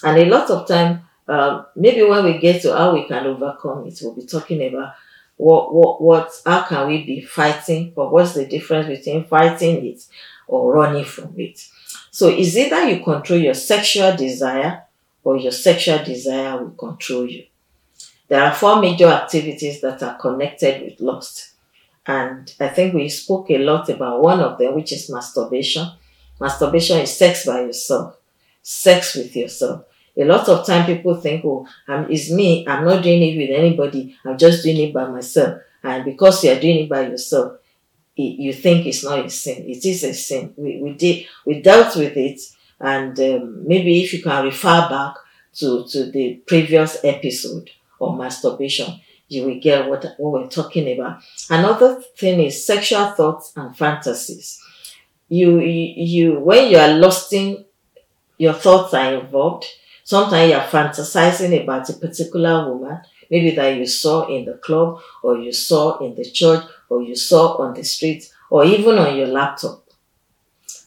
And 0.04 0.18
a 0.18 0.26
lot 0.26 0.50
of 0.50 0.68
time, 0.68 1.02
um, 1.28 1.66
maybe 1.76 2.04
when 2.04 2.24
we 2.24 2.38
get 2.38 2.62
to 2.62 2.76
how 2.76 2.94
we 2.94 3.08
can 3.08 3.26
overcome 3.26 3.88
it, 3.88 3.98
we'll 4.02 4.16
be 4.16 4.26
talking 4.26 4.66
about 4.68 4.94
what 5.38 5.74
what 5.74 6.02
what 6.02 6.42
how 6.46 6.64
can 6.64 6.88
we 6.88 7.04
be 7.04 7.22
fighting 7.22 7.92
but 7.96 8.12
what's 8.12 8.34
the 8.34 8.46
difference 8.46 8.88
between 8.88 9.26
fighting 9.26 9.86
it 9.86 10.06
or 10.48 10.74
running 10.74 11.04
from 11.04 11.34
it 11.38 11.62
so 12.10 12.30
is 12.30 12.56
it 12.56 12.70
that 12.70 12.90
you 12.90 13.04
control 13.04 13.38
your 13.38 13.54
sexual 13.54 14.16
desire 14.16 14.85
or 15.26 15.36
your 15.38 15.52
sexual 15.52 16.02
desire 16.04 16.58
will 16.64 16.72
control 16.72 17.30
you 17.30 17.44
there 18.30 18.44
are 18.44 18.54
four 18.54 18.80
major 18.80 19.08
activities 19.08 19.82
that 19.82 20.02
are 20.02 20.18
connected 20.18 20.82
with 20.82 21.02
lust 21.02 21.52
and 22.08 22.56
i 22.62 22.70
think 22.70 22.94
we 22.94 23.10
spoke 23.10 23.50
a 23.52 23.58
lot 23.58 23.90
about 23.90 24.24
one 24.24 24.40
of 24.40 24.58
them 24.58 24.76
which 24.76 24.94
is 24.94 25.10
masturbation 25.10 25.86
masturbation 26.40 27.00
is 27.00 27.18
sex 27.18 27.46
by 27.46 27.60
yourself 27.62 28.16
sex 28.62 29.16
with 29.16 29.36
yourself 29.36 29.84
a 30.18 30.24
lot 30.24 30.48
of 30.48 30.66
time 30.66 30.86
people 30.86 31.16
think, 31.16 31.44
oh, 31.44 31.68
um, 31.88 32.08
it's 32.10 32.32
me. 32.32 32.66
I'm 32.68 32.86
not 32.86 33.04
doing 33.04 33.22
it 33.22 33.38
with 33.38 33.50
anybody. 33.50 34.18
I'm 34.24 34.38
just 34.38 34.64
doing 34.64 34.78
it 34.78 34.94
by 34.94 35.08
myself. 35.08 35.62
And 35.84 36.06
because 36.06 36.44
you're 36.44 36.60
doing 36.60 36.86
it 36.86 36.90
by 36.90 37.02
yourself, 37.02 37.58
it, 38.16 38.40
you 38.40 38.54
think 38.54 38.86
it's 38.86 39.04
not 39.04 39.26
a 39.26 39.30
sin. 39.30 39.66
It 39.68 39.84
is 39.86 40.04
a 40.04 40.14
sin. 40.14 40.54
We, 40.56 40.82
we 40.82 40.94
did, 40.94 41.26
we 41.46 41.62
dealt 41.62 41.96
with 41.98 42.16
it. 42.16 42.40
And 42.80 43.20
um, 43.20 43.68
maybe 43.68 44.04
if 44.04 44.14
you 44.14 44.22
can 44.22 44.46
refer 44.46 44.90
back 44.90 45.16
to, 45.56 45.88
to 45.88 46.12
the 46.12 46.36
previous 46.48 47.04
episode 47.04 47.70
on 48.00 48.18
masturbation, 48.18 49.00
you 49.28 49.46
will 49.46 49.60
get 49.60 49.90
what, 49.90 50.06
what 50.18 50.42
we're 50.42 50.50
talking 50.50 51.00
about. 51.00 51.22
Another 51.50 52.02
thing 52.18 52.42
is 52.42 52.66
sexual 52.66 53.08
thoughts 53.08 53.54
and 53.56 53.76
fantasies. 53.76 54.62
You, 55.30 55.60
you, 55.60 56.40
when 56.40 56.70
you 56.70 56.78
are 56.78 56.94
lusting, 56.94 57.66
your 58.38 58.54
thoughts 58.54 58.94
are 58.94 59.16
involved 59.16 59.66
Sometimes 60.06 60.52
you're 60.52 60.60
fantasizing 60.60 61.64
about 61.64 61.90
a 61.90 61.94
particular 61.94 62.72
woman, 62.72 63.02
maybe 63.32 63.56
that 63.56 63.76
you 63.76 63.88
saw 63.88 64.28
in 64.28 64.46
the 64.46 64.54
club, 64.54 65.00
or 65.24 65.40
you 65.40 65.52
saw 65.52 65.98
in 65.98 66.14
the 66.14 66.24
church, 66.30 66.64
or 66.90 67.02
you 67.02 67.16
saw 67.16 67.58
on 67.58 67.74
the 67.74 67.84
street, 67.84 68.32
or 68.52 68.64
even 68.66 69.00
on 69.00 69.18
your 69.18 69.26
laptop. 69.26 69.84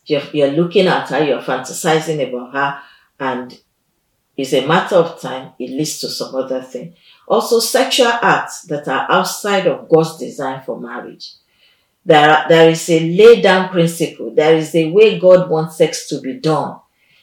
You're, 0.08 0.22
you're 0.32 0.50
looking 0.50 0.86
at 0.86 1.08
her, 1.10 1.24
you're 1.24 1.42
fantasizing 1.42 2.28
about 2.28 2.54
her, 2.54 2.80
and 3.20 3.58
it's 4.36 4.52
a 4.52 4.66
matter 4.66 4.96
of 4.96 5.20
time, 5.20 5.52
it 5.58 5.70
leads 5.70 6.00
to 6.00 6.08
some 6.08 6.34
other 6.34 6.62
thing. 6.62 6.94
Also, 7.26 7.60
sexual 7.60 8.06
acts 8.06 8.62
that 8.62 8.86
are 8.88 9.10
outside 9.10 9.66
of 9.66 9.88
God's 9.88 10.16
design 10.16 10.62
for 10.64 10.80
marriage. 10.80 11.34
There, 12.04 12.30
are, 12.30 12.48
there 12.48 12.70
is 12.70 12.88
a 12.88 13.00
lay 13.00 13.42
down 13.42 13.68
principle. 13.68 14.34
There 14.34 14.56
is 14.56 14.74
a 14.74 14.90
way 14.90 15.18
God 15.18 15.50
wants 15.50 15.76
sex 15.76 16.08
to 16.08 16.20
be 16.20 16.34
done. 16.34 16.78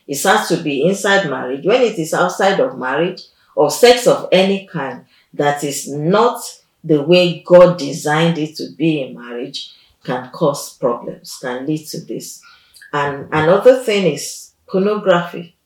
It 0.06 0.22
has 0.22 0.48
to 0.50 0.58
be 0.58 0.86
inside 0.86 1.30
marriage. 1.30 1.66
When 1.66 1.82
it 1.82 1.98
is 1.98 2.14
outside 2.14 2.60
of 2.60 2.78
marriage 2.78 3.24
or 3.56 3.72
sex 3.72 4.06
of 4.06 4.30
any 4.32 4.68
kind 4.68 5.06
that 5.34 5.64
is 5.64 5.90
not 5.92 6.42
the 6.84 7.02
way 7.02 7.42
God 7.42 7.80
designed 7.80 8.38
it 8.38 8.56
to 8.58 8.70
be 8.78 9.02
in 9.02 9.16
marriage 9.16 9.74
can 10.04 10.30
cause 10.30 10.78
problems, 10.78 11.40
can 11.42 11.66
lead 11.66 11.88
to 11.88 12.02
this. 12.02 12.42
And 12.96 13.28
another 13.34 13.76
thing 13.84 14.14
is 14.14 14.54
pornography. 14.72 15.58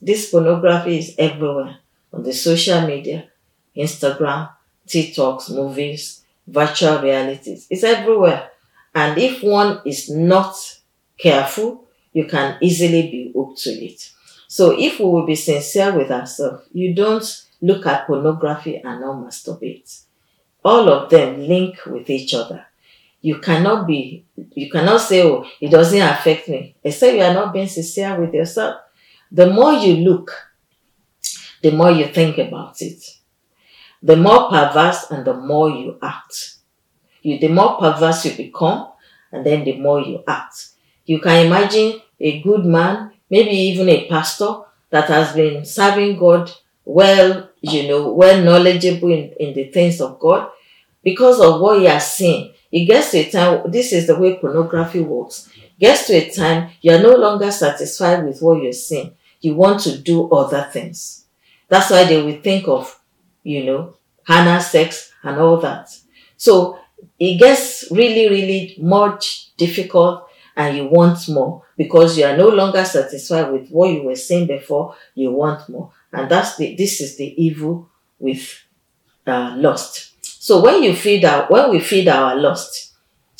this 0.00 0.30
pornography 0.30 0.98
is 0.98 1.14
everywhere 1.18 1.78
on 2.12 2.22
the 2.22 2.32
social 2.32 2.82
media, 2.86 3.28
Instagram, 3.76 4.50
TikToks, 4.86 5.50
movies, 5.50 6.24
virtual 6.46 7.00
realities. 7.02 7.66
It's 7.68 7.82
everywhere. 7.82 8.50
And 8.94 9.18
if 9.18 9.42
one 9.42 9.80
is 9.84 10.08
not 10.08 10.54
careful, 11.18 11.88
you 12.12 12.26
can 12.26 12.58
easily 12.62 13.02
be 13.10 13.32
hooked 13.34 13.58
to 13.64 13.70
it. 13.70 14.12
So 14.46 14.78
if 14.78 15.00
we 15.00 15.06
will 15.06 15.26
be 15.26 15.34
sincere 15.34 15.92
with 15.98 16.12
ourselves, 16.12 16.68
you 16.72 16.94
don't 16.94 17.28
look 17.60 17.86
at 17.86 18.06
pornography 18.06 18.76
and 18.76 19.00
not 19.00 19.16
masturbate. 19.24 20.04
All 20.64 20.88
of 20.88 21.10
them 21.10 21.40
link 21.40 21.84
with 21.86 22.08
each 22.08 22.34
other. 22.34 22.66
You 23.20 23.38
cannot 23.38 23.86
be, 23.86 24.26
you 24.52 24.70
cannot 24.70 25.00
say, 25.00 25.22
oh, 25.24 25.44
it 25.60 25.70
doesn't 25.70 26.00
affect 26.00 26.48
me, 26.48 26.76
except 26.82 27.16
you 27.16 27.22
are 27.22 27.34
not 27.34 27.52
being 27.52 27.68
sincere 27.68 28.20
with 28.20 28.32
yourself. 28.32 28.80
The 29.32 29.50
more 29.50 29.72
you 29.72 29.96
look, 29.96 30.30
the 31.62 31.72
more 31.72 31.90
you 31.90 32.06
think 32.06 32.38
about 32.38 32.80
it. 32.80 33.02
The 34.02 34.16
more 34.16 34.48
perverse 34.48 35.10
and 35.10 35.24
the 35.24 35.34
more 35.34 35.70
you 35.70 35.98
act. 36.00 36.54
You, 37.22 37.38
the 37.38 37.48
more 37.48 37.78
perverse 37.78 38.24
you 38.24 38.36
become, 38.36 38.92
and 39.32 39.44
then 39.44 39.64
the 39.64 39.76
more 39.76 40.00
you 40.00 40.22
act. 40.26 40.68
You 41.04 41.18
can 41.18 41.46
imagine 41.46 42.00
a 42.20 42.40
good 42.40 42.64
man, 42.64 43.12
maybe 43.28 43.50
even 43.50 43.88
a 43.88 44.08
pastor 44.08 44.60
that 44.90 45.08
has 45.08 45.34
been 45.34 45.64
serving 45.64 46.18
God 46.18 46.50
well, 46.84 47.50
you 47.60 47.88
know, 47.88 48.12
well 48.12 48.42
knowledgeable 48.42 49.12
in, 49.12 49.32
in 49.38 49.54
the 49.54 49.64
things 49.70 50.00
of 50.00 50.18
God 50.18 50.50
because 51.02 51.40
of 51.40 51.60
what 51.60 51.80
he 51.80 51.84
has 51.84 52.12
seen. 52.12 52.54
It 52.70 52.84
gets 52.84 53.12
to 53.12 53.18
a 53.18 53.30
time, 53.30 53.70
this 53.70 53.92
is 53.92 54.06
the 54.06 54.18
way 54.18 54.36
pornography 54.36 55.00
works. 55.00 55.50
Gets 55.78 56.06
to 56.08 56.14
a 56.14 56.30
time, 56.30 56.70
you 56.80 56.92
are 56.92 57.02
no 57.02 57.14
longer 57.14 57.50
satisfied 57.50 58.24
with 58.24 58.40
what 58.40 58.62
you're 58.62 58.72
seeing. 58.72 59.14
You 59.40 59.54
want 59.54 59.80
to 59.80 59.98
do 59.98 60.28
other 60.30 60.68
things. 60.72 61.24
That's 61.68 61.90
why 61.90 62.04
they 62.04 62.20
will 62.20 62.40
think 62.40 62.66
of, 62.68 63.00
you 63.42 63.64
know, 63.64 63.94
anal 64.28 64.60
sex 64.60 65.12
and 65.22 65.38
all 65.38 65.58
that. 65.58 65.96
So 66.36 66.78
it 67.18 67.38
gets 67.38 67.86
really, 67.90 68.28
really 68.28 68.76
much 68.80 69.54
difficult 69.56 70.28
and 70.56 70.76
you 70.76 70.86
want 70.86 71.28
more 71.28 71.62
because 71.76 72.18
you 72.18 72.24
are 72.24 72.36
no 72.36 72.48
longer 72.48 72.84
satisfied 72.84 73.52
with 73.52 73.68
what 73.70 73.90
you 73.90 74.02
were 74.02 74.16
saying 74.16 74.48
before. 74.48 74.96
You 75.14 75.32
want 75.32 75.68
more. 75.68 75.92
And 76.12 76.28
that's 76.28 76.56
the, 76.56 76.74
this 76.74 77.00
is 77.00 77.16
the 77.16 77.32
evil 77.42 77.88
with 78.18 78.64
uh, 79.26 79.54
lust. 79.56 80.14
So 80.40 80.62
when 80.62 80.84
you 80.84 80.94
feed 80.94 81.24
our, 81.24 81.46
when 81.48 81.70
we 81.70 81.80
feed 81.80 82.08
our 82.08 82.36
lust, 82.36 82.92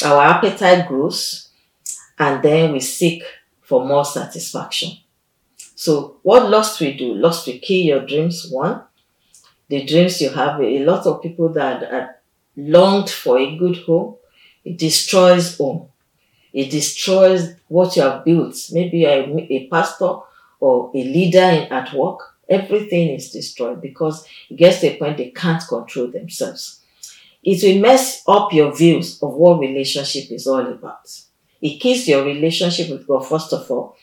our 0.04 0.20
appetite 0.20 0.88
grows 0.88 1.48
and 2.18 2.42
then 2.42 2.72
we 2.72 2.80
seek 2.80 3.22
for 3.62 3.86
more 3.86 4.04
satisfaction. 4.04 4.90
So 5.76 6.18
what 6.22 6.50
lust 6.50 6.80
will 6.80 6.96
do? 6.96 7.14
Lust 7.14 7.46
will 7.46 7.60
kill 7.62 7.76
your 7.76 8.04
dreams, 8.04 8.48
one. 8.50 8.82
The 9.68 9.84
dreams 9.84 10.20
you 10.20 10.30
have, 10.30 10.60
a 10.60 10.78
lot 10.80 11.06
of 11.06 11.22
people 11.22 11.50
that 11.50 11.84
are 11.84 12.16
longed 12.56 13.10
for 13.10 13.38
a 13.38 13.56
good 13.56 13.76
home, 13.84 14.16
it 14.64 14.76
destroys 14.76 15.56
home. 15.56 15.88
It 16.52 16.70
destroys 16.70 17.54
what 17.68 17.94
you 17.94 18.02
have 18.02 18.24
built. 18.24 18.56
Maybe 18.72 18.98
you're 18.98 19.10
a, 19.10 19.52
a 19.52 19.68
pastor 19.68 20.16
or 20.58 20.90
a 20.92 20.98
leader 21.04 21.38
in, 21.38 21.72
at 21.72 21.92
work. 21.94 22.34
Everything 22.48 23.10
is 23.10 23.30
destroyed 23.30 23.80
because 23.80 24.26
it 24.50 24.56
gets 24.56 24.80
to 24.80 24.88
a 24.88 24.98
point 24.98 25.18
they 25.18 25.30
can't 25.30 25.62
control 25.68 26.08
themselves. 26.08 26.77
It 27.42 27.62
will 27.62 27.80
mess 27.80 28.22
up 28.26 28.52
your 28.52 28.74
views 28.74 29.22
of 29.22 29.34
what 29.34 29.60
relationship 29.60 30.30
is 30.30 30.46
all 30.46 30.66
about. 30.66 31.08
It 31.60 31.78
kills 31.78 32.06
your 32.06 32.24
relationship 32.24 32.90
with 32.90 33.06
God, 33.06 33.26
first 33.26 33.52
of 33.52 33.70
all 33.70 33.96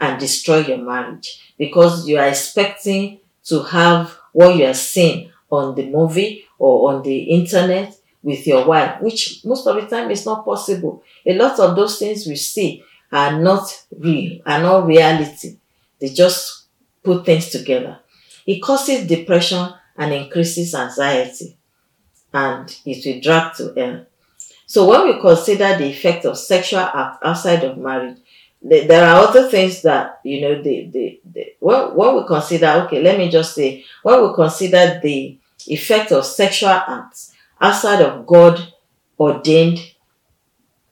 and 0.00 0.18
destroy 0.18 0.58
your 0.58 0.78
marriage 0.78 1.54
because 1.58 2.08
you 2.08 2.18
are 2.18 2.28
expecting 2.28 3.20
to 3.44 3.62
have 3.62 4.16
what 4.32 4.56
you 4.56 4.64
are 4.64 4.74
seeing 4.74 5.30
on 5.50 5.74
the 5.74 5.86
movie 5.86 6.44
or 6.58 6.92
on 6.92 7.02
the 7.02 7.18
internet 7.18 7.94
with 8.22 8.46
your 8.46 8.66
wife, 8.66 9.00
which 9.00 9.44
most 9.44 9.66
of 9.66 9.76
the 9.76 9.86
time 9.86 10.10
is 10.10 10.24
not 10.26 10.44
possible. 10.44 11.02
A 11.26 11.34
lot 11.34 11.58
of 11.60 11.76
those 11.76 11.98
things 11.98 12.26
we 12.26 12.36
see 12.36 12.82
are 13.12 13.38
not 13.38 13.68
real, 13.98 14.40
are 14.46 14.60
not 14.60 14.86
reality. 14.86 15.58
They 16.00 16.08
just 16.08 16.66
put 17.02 17.26
things 17.26 17.50
together. 17.50 17.98
It 18.46 18.60
causes 18.60 19.06
depression 19.06 19.68
and 19.96 20.12
increases 20.12 20.74
anxiety, 20.74 21.56
and 22.32 22.76
it 22.84 23.04
will 23.04 23.20
drag 23.20 23.54
to 23.56 23.72
hell. 23.76 24.06
So 24.66 24.88
when 24.88 25.06
we 25.06 25.20
consider 25.20 25.76
the 25.76 25.86
effect 25.86 26.24
of 26.24 26.38
sexual 26.38 26.80
act 26.80 27.24
outside 27.24 27.64
of 27.64 27.76
marriage, 27.76 28.18
there 28.62 29.04
are 29.04 29.26
other 29.26 29.48
things 29.48 29.82
that 29.82 30.20
you 30.24 30.40
know 30.42 30.62
the 30.62 30.86
the, 30.92 31.20
the 31.32 31.54
when, 31.60 31.94
when 31.94 32.16
we 32.16 32.26
consider 32.26 32.66
okay 32.84 33.02
let 33.02 33.18
me 33.18 33.30
just 33.30 33.54
say 33.54 33.84
when 34.02 34.22
we 34.22 34.34
consider 34.34 35.00
the 35.02 35.38
effect 35.66 36.12
of 36.12 36.24
sexual 36.24 36.68
acts 36.68 37.32
outside 37.60 38.02
of 38.02 38.26
god 38.26 38.72
ordained 39.18 39.78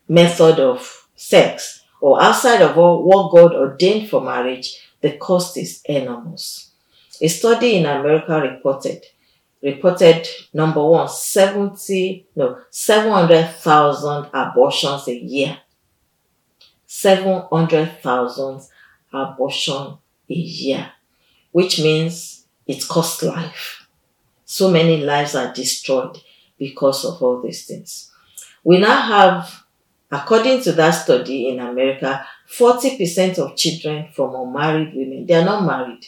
method 0.09 0.59
of 0.59 1.09
sex 1.15 1.85
or 2.01 2.23
outside 2.23 2.63
of 2.63 2.79
all, 2.79 3.03
what 3.05 3.31
god 3.33 3.55
ordained 3.55 4.09
for 4.09 4.23
marriage 4.23 4.79
the 5.03 5.13
cost 5.19 5.57
is 5.57 5.83
enormous 5.85 6.73
a 7.21 7.29
study 7.29 7.77
in 7.77 7.85
america 7.87 8.41
reported 8.41 9.05
reported 9.63 10.27
number 10.53 10.85
one 10.85 11.09
70 11.09 12.27
no 12.37 12.59
700000 12.71 14.31
abortions 14.33 15.09
a 15.09 15.15
year 15.15 15.59
700,000 16.89 18.63
abortion 19.13 19.99
a 20.31 20.35
year, 20.35 20.91
which 21.53 21.81
means 21.81 22.47
it 22.67 22.89
costs 22.89 23.23
life. 23.23 23.87
So 24.47 24.71
many 24.71 25.05
lives 25.05 25.35
are 25.35 25.53
destroyed 25.53 26.19
because 26.59 27.05
of 27.05 27.23
all 27.23 27.43
these 27.43 27.67
things. 27.67 28.11
We 28.65 28.79
now 28.79 29.03
have, 29.03 29.65
according 30.11 30.63
to 30.63 30.73
that 30.73 30.93
study 30.93 31.49
in 31.49 31.61
America, 31.61 32.27
40% 32.51 33.39
of 33.39 33.55
children 33.55 34.09
from 34.13 34.35
unmarried 34.35 34.95
women, 34.95 35.27
they 35.27 35.35
are 35.35 35.45
not 35.45 35.65
married. 35.67 36.07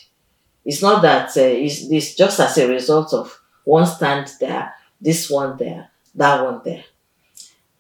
It's 0.65 0.83
not 0.83 1.03
that 1.03 1.29
uh, 1.37 1.43
it's, 1.43 1.91
it's 1.91 2.15
just 2.15 2.41
as 2.41 2.57
a 2.57 2.69
result 2.69 3.13
of 3.13 3.39
one 3.71 3.87
stand 3.87 4.27
there, 4.41 4.75
this 5.01 5.31
one 5.31 5.57
there, 5.57 5.91
that 6.17 6.45
one 6.45 6.61
there. 6.65 6.85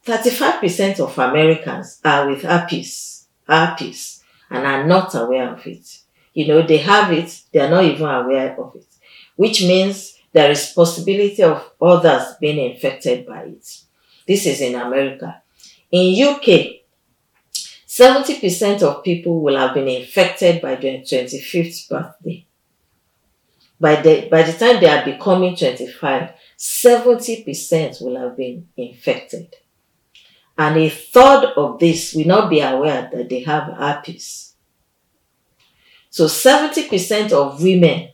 35% 0.06 1.00
of 1.00 1.18
Americans 1.18 2.00
are 2.04 2.28
with 2.28 2.42
herpes, 2.42 3.26
herpes, 3.46 4.22
and 4.48 4.64
are 4.64 4.86
not 4.86 5.14
aware 5.16 5.52
of 5.52 5.66
it. 5.66 5.86
You 6.32 6.46
know, 6.46 6.62
they 6.62 6.78
have 6.78 7.12
it, 7.12 7.42
they 7.52 7.58
are 7.58 7.68
not 7.68 7.84
even 7.84 8.06
aware 8.06 8.56
of 8.56 8.76
it, 8.76 8.86
which 9.34 9.62
means 9.62 10.16
there 10.32 10.52
is 10.52 10.72
possibility 10.72 11.42
of 11.42 11.72
others 11.82 12.36
being 12.40 12.72
infected 12.72 13.26
by 13.26 13.42
it. 13.42 13.66
This 14.28 14.46
is 14.46 14.60
in 14.60 14.76
America. 14.76 15.42
In 15.90 16.24
UK, 16.24 16.82
70% 17.88 18.82
of 18.84 19.02
people 19.02 19.40
will 19.40 19.56
have 19.56 19.74
been 19.74 19.88
infected 19.88 20.62
by 20.62 20.76
their 20.76 20.98
25th 20.98 21.88
birthday. 21.88 22.46
By 23.80 24.02
the, 24.02 24.28
by 24.28 24.42
the 24.42 24.52
time 24.52 24.80
they 24.80 24.88
are 24.88 25.04
becoming 25.04 25.56
25, 25.56 26.30
70% 26.58 28.02
will 28.02 28.20
have 28.20 28.36
been 28.36 28.68
infected 28.76 29.56
and 30.60 30.76
a 30.76 30.90
third 30.90 31.54
of 31.56 31.78
this 31.78 32.12
will 32.12 32.26
not 32.26 32.50
be 32.50 32.60
aware 32.60 33.08
that 33.10 33.30
they 33.30 33.40
have 33.40 33.72
herpes. 33.72 34.56
So 36.10 36.26
70% 36.26 37.32
of 37.32 37.62
women 37.62 38.10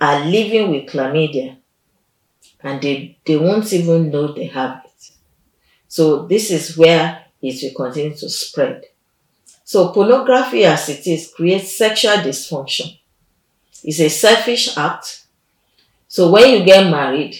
are 0.00 0.24
living 0.24 0.70
with 0.70 0.86
chlamydia 0.86 1.56
and 2.60 2.80
they, 2.80 3.18
they 3.26 3.36
won't 3.36 3.72
even 3.72 4.08
know 4.10 4.32
they 4.32 4.44
have 4.46 4.82
it. 4.84 5.10
So 5.88 6.28
this 6.28 6.52
is 6.52 6.78
where 6.78 7.24
it 7.42 7.60
will 7.60 7.84
continue 7.84 8.16
to 8.18 8.28
spread. 8.28 8.84
So 9.64 9.88
pornography 9.88 10.64
as 10.66 10.88
it 10.90 11.04
is 11.08 11.32
creates 11.34 11.76
sexual 11.76 12.18
dysfunction. 12.18 12.99
It's 13.84 14.00
a 14.00 14.08
selfish 14.08 14.76
act. 14.76 15.24
So 16.08 16.30
when 16.30 16.50
you 16.50 16.64
get 16.64 16.90
married, 16.90 17.36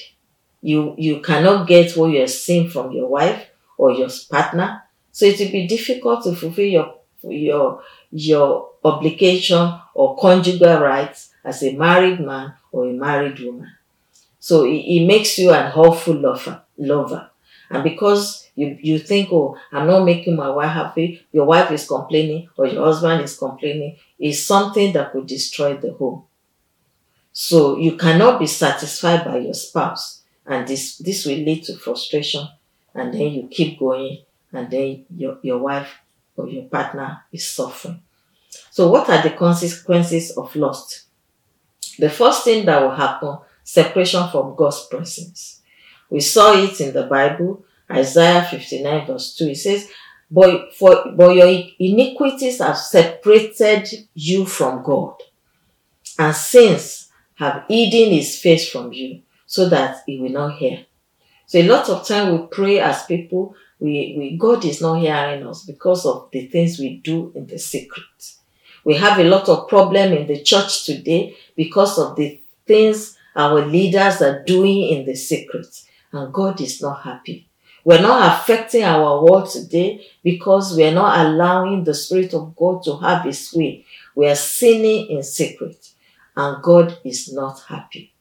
you, 0.62 0.94
you 0.98 1.20
cannot 1.20 1.66
get 1.66 1.96
what 1.96 2.12
you're 2.12 2.26
seeing 2.26 2.68
from 2.68 2.92
your 2.92 3.08
wife 3.08 3.46
or 3.76 3.92
your 3.92 4.08
partner. 4.30 4.82
So 5.12 5.26
it 5.26 5.38
will 5.40 5.50
be 5.50 5.66
difficult 5.66 6.24
to 6.24 6.34
fulfill 6.34 6.66
your 6.66 6.94
your 7.22 7.82
your 8.10 8.70
obligation 8.82 9.74
or 9.94 10.16
conjugal 10.16 10.80
rights 10.80 11.30
as 11.44 11.62
a 11.62 11.74
married 11.74 12.20
man 12.20 12.54
or 12.72 12.88
a 12.88 12.92
married 12.92 13.38
woman. 13.40 13.70
So 14.38 14.64
it, 14.64 14.76
it 14.76 15.06
makes 15.06 15.38
you 15.38 15.50
an 15.52 15.72
awful 15.72 16.14
lover, 16.14 16.62
lover. 16.78 17.30
And 17.68 17.84
because 17.84 18.48
you, 18.56 18.76
you 18.80 18.98
think, 18.98 19.28
oh, 19.32 19.56
I'm 19.70 19.86
not 19.86 20.04
making 20.04 20.36
my 20.36 20.50
wife 20.50 20.72
happy, 20.72 21.24
your 21.32 21.44
wife 21.44 21.70
is 21.70 21.86
complaining 21.86 22.48
or 22.56 22.66
your 22.66 22.84
husband 22.84 23.22
is 23.22 23.36
complaining, 23.36 23.96
is 24.18 24.44
something 24.44 24.92
that 24.94 25.12
could 25.12 25.26
destroy 25.26 25.76
the 25.76 25.92
home. 25.92 26.24
So 27.32 27.78
you 27.78 27.96
cannot 27.96 28.40
be 28.40 28.46
satisfied 28.46 29.24
by 29.24 29.38
your 29.38 29.54
spouse. 29.54 30.22
And 30.46 30.66
this, 30.66 30.98
this 30.98 31.26
will 31.26 31.36
lead 31.36 31.64
to 31.64 31.76
frustration 31.76 32.48
and 32.94 33.14
then 33.14 33.32
you 33.32 33.48
keep 33.48 33.78
going 33.78 34.24
and 34.52 34.70
then 34.70 35.04
your, 35.14 35.38
your 35.42 35.58
wife 35.58 35.88
or 36.36 36.48
your 36.48 36.64
partner 36.64 37.22
is 37.32 37.48
suffering. 37.48 38.02
So 38.70 38.90
what 38.90 39.08
are 39.08 39.22
the 39.22 39.30
consequences 39.30 40.32
of 40.36 40.54
lust? 40.56 41.04
The 41.98 42.10
first 42.10 42.44
thing 42.44 42.66
that 42.66 42.82
will 42.82 42.94
happen, 42.94 43.38
separation 43.62 44.28
from 44.30 44.56
God's 44.56 44.86
presence. 44.86 45.60
We 46.08 46.20
saw 46.20 46.54
it 46.54 46.80
in 46.80 46.92
the 46.92 47.04
Bible, 47.04 47.64
Isaiah 47.90 48.42
59 48.42 49.06
verse 49.06 49.36
2. 49.36 49.48
It 49.48 49.56
says, 49.56 49.88
but, 50.30 50.74
for, 50.74 51.12
but 51.16 51.34
your 51.34 51.64
iniquities 51.78 52.58
have 52.58 52.78
separated 52.78 53.88
you 54.14 54.46
from 54.46 54.82
God, 54.82 55.14
and 56.18 56.34
sins 56.34 57.09
have 57.40 57.64
hidden 57.68 58.12
his 58.12 58.38
face 58.38 58.70
from 58.70 58.92
you, 58.92 59.22
so 59.46 59.68
that 59.70 60.02
he 60.06 60.20
will 60.20 60.30
not 60.30 60.56
hear. 60.58 60.84
So 61.46 61.58
a 61.58 61.66
lot 61.66 61.88
of 61.88 62.06
time 62.06 62.32
we 62.32 62.46
pray 62.46 62.78
as 62.78 63.06
people, 63.06 63.56
we, 63.80 64.14
we 64.16 64.36
God 64.36 64.64
is 64.64 64.80
not 64.80 65.00
hearing 65.00 65.44
us 65.46 65.64
because 65.64 66.04
of 66.04 66.28
the 66.30 66.46
things 66.46 66.78
we 66.78 66.98
do 66.98 67.32
in 67.34 67.46
the 67.46 67.58
secret. 67.58 68.04
We 68.84 68.94
have 68.96 69.18
a 69.18 69.24
lot 69.24 69.48
of 69.48 69.68
problem 69.68 70.12
in 70.12 70.26
the 70.26 70.42
church 70.42 70.84
today 70.84 71.34
because 71.56 71.98
of 71.98 72.14
the 72.16 72.40
things 72.66 73.16
our 73.34 73.64
leaders 73.64 74.20
are 74.20 74.44
doing 74.44 74.90
in 74.90 75.06
the 75.06 75.16
secret. 75.16 75.66
And 76.12 76.32
God 76.32 76.60
is 76.60 76.82
not 76.82 77.02
happy. 77.02 77.48
We're 77.84 78.02
not 78.02 78.40
affecting 78.40 78.84
our 78.84 79.24
world 79.24 79.48
today 79.48 80.06
because 80.22 80.76
we're 80.76 80.92
not 80.92 81.24
allowing 81.24 81.84
the 81.84 81.94
Spirit 81.94 82.34
of 82.34 82.54
God 82.54 82.82
to 82.84 82.98
have 82.98 83.24
His 83.24 83.52
way. 83.54 83.86
We 84.14 84.28
are 84.28 84.36
sinning 84.36 85.06
in 85.06 85.22
secret 85.22 85.89
and 86.40 86.62
God 86.62 86.98
is 87.04 87.32
not 87.32 87.60
happy. 87.68 88.12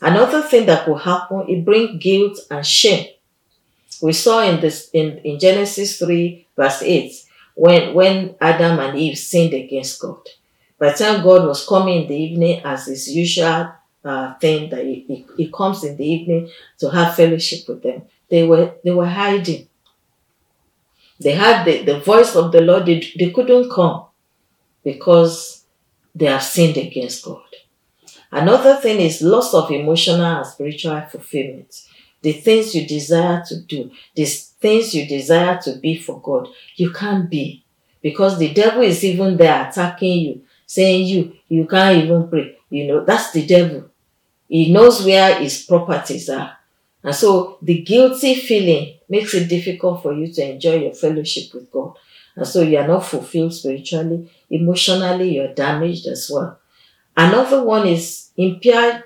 Another 0.00 0.42
thing 0.42 0.66
that 0.66 0.88
will 0.88 0.98
happen, 0.98 1.44
it 1.48 1.64
brings 1.64 2.02
guilt 2.02 2.38
and 2.50 2.66
shame. 2.66 3.08
We 4.02 4.12
saw 4.12 4.42
in 4.42 4.60
this 4.60 4.88
in, 4.92 5.18
in 5.18 5.38
Genesis 5.38 5.98
3, 5.98 6.46
verse 6.56 6.82
8, 6.82 7.12
when, 7.54 7.94
when 7.94 8.34
Adam 8.40 8.78
and 8.80 8.98
Eve 8.98 9.18
sinned 9.18 9.52
against 9.54 10.00
God. 10.00 10.22
By 10.78 10.90
the 10.90 10.98
time 10.98 11.22
God 11.22 11.46
was 11.46 11.66
coming 11.66 12.02
in 12.02 12.08
the 12.08 12.16
evening 12.16 12.62
as 12.64 12.86
his 12.86 13.14
usual 13.14 13.72
uh, 14.04 14.34
thing 14.34 14.70
that 14.70 14.84
he, 14.84 15.04
he, 15.06 15.26
he 15.36 15.50
comes 15.50 15.84
in 15.84 15.96
the 15.96 16.06
evening 16.06 16.50
to 16.78 16.90
have 16.90 17.14
fellowship 17.14 17.68
with 17.68 17.82
them, 17.82 18.02
they 18.28 18.46
were 18.46 18.74
they 18.82 18.90
were 18.90 19.06
hiding. 19.06 19.68
They 21.20 21.32
had 21.32 21.64
the, 21.64 21.84
the 21.84 22.00
voice 22.00 22.34
of 22.34 22.52
the 22.52 22.60
Lord, 22.60 22.86
they, 22.86 23.00
they 23.18 23.30
couldn't 23.30 23.70
come 23.70 24.06
because 24.82 25.63
they 26.14 26.26
have 26.26 26.42
sinned 26.42 26.76
against 26.76 27.24
God. 27.24 27.42
Another 28.30 28.76
thing 28.76 29.00
is 29.00 29.22
loss 29.22 29.54
of 29.54 29.70
emotional 29.70 30.20
and 30.24 30.46
spiritual 30.46 31.00
fulfillment. 31.02 31.86
The 32.22 32.32
things 32.32 32.74
you 32.74 32.86
desire 32.86 33.42
to 33.46 33.60
do, 33.60 33.90
the 34.14 34.24
things 34.24 34.94
you 34.94 35.06
desire 35.06 35.60
to 35.62 35.76
be 35.76 35.96
for 35.96 36.20
God, 36.20 36.48
you 36.76 36.90
can't 36.90 37.28
be 37.30 37.64
because 38.02 38.38
the 38.38 38.52
devil 38.52 38.82
is 38.82 39.04
even 39.04 39.36
there 39.36 39.68
attacking 39.68 40.20
you, 40.20 40.42
saying 40.66 41.06
you 41.06 41.36
you 41.48 41.66
can't 41.66 42.04
even 42.04 42.28
pray. 42.28 42.58
You 42.70 42.86
know 42.88 43.04
that's 43.04 43.30
the 43.32 43.46
devil. 43.46 43.90
He 44.48 44.72
knows 44.72 45.04
where 45.04 45.38
his 45.38 45.62
properties 45.64 46.28
are, 46.28 46.56
and 47.02 47.14
so 47.14 47.58
the 47.62 47.82
guilty 47.82 48.34
feeling 48.34 48.98
makes 49.08 49.34
it 49.34 49.48
difficult 49.48 50.02
for 50.02 50.12
you 50.12 50.32
to 50.32 50.50
enjoy 50.52 50.76
your 50.76 50.92
fellowship 50.92 51.54
with 51.54 51.70
God. 51.70 51.96
And 52.36 52.46
so 52.46 52.62
you 52.62 52.78
are 52.78 52.88
not 52.88 53.04
fulfilled 53.04 53.54
spiritually, 53.54 54.30
emotionally, 54.50 55.36
you're 55.36 55.54
damaged 55.54 56.06
as 56.06 56.30
well. 56.32 56.58
Another 57.16 57.62
one 57.62 57.86
is 57.86 58.30
impair, 58.36 59.04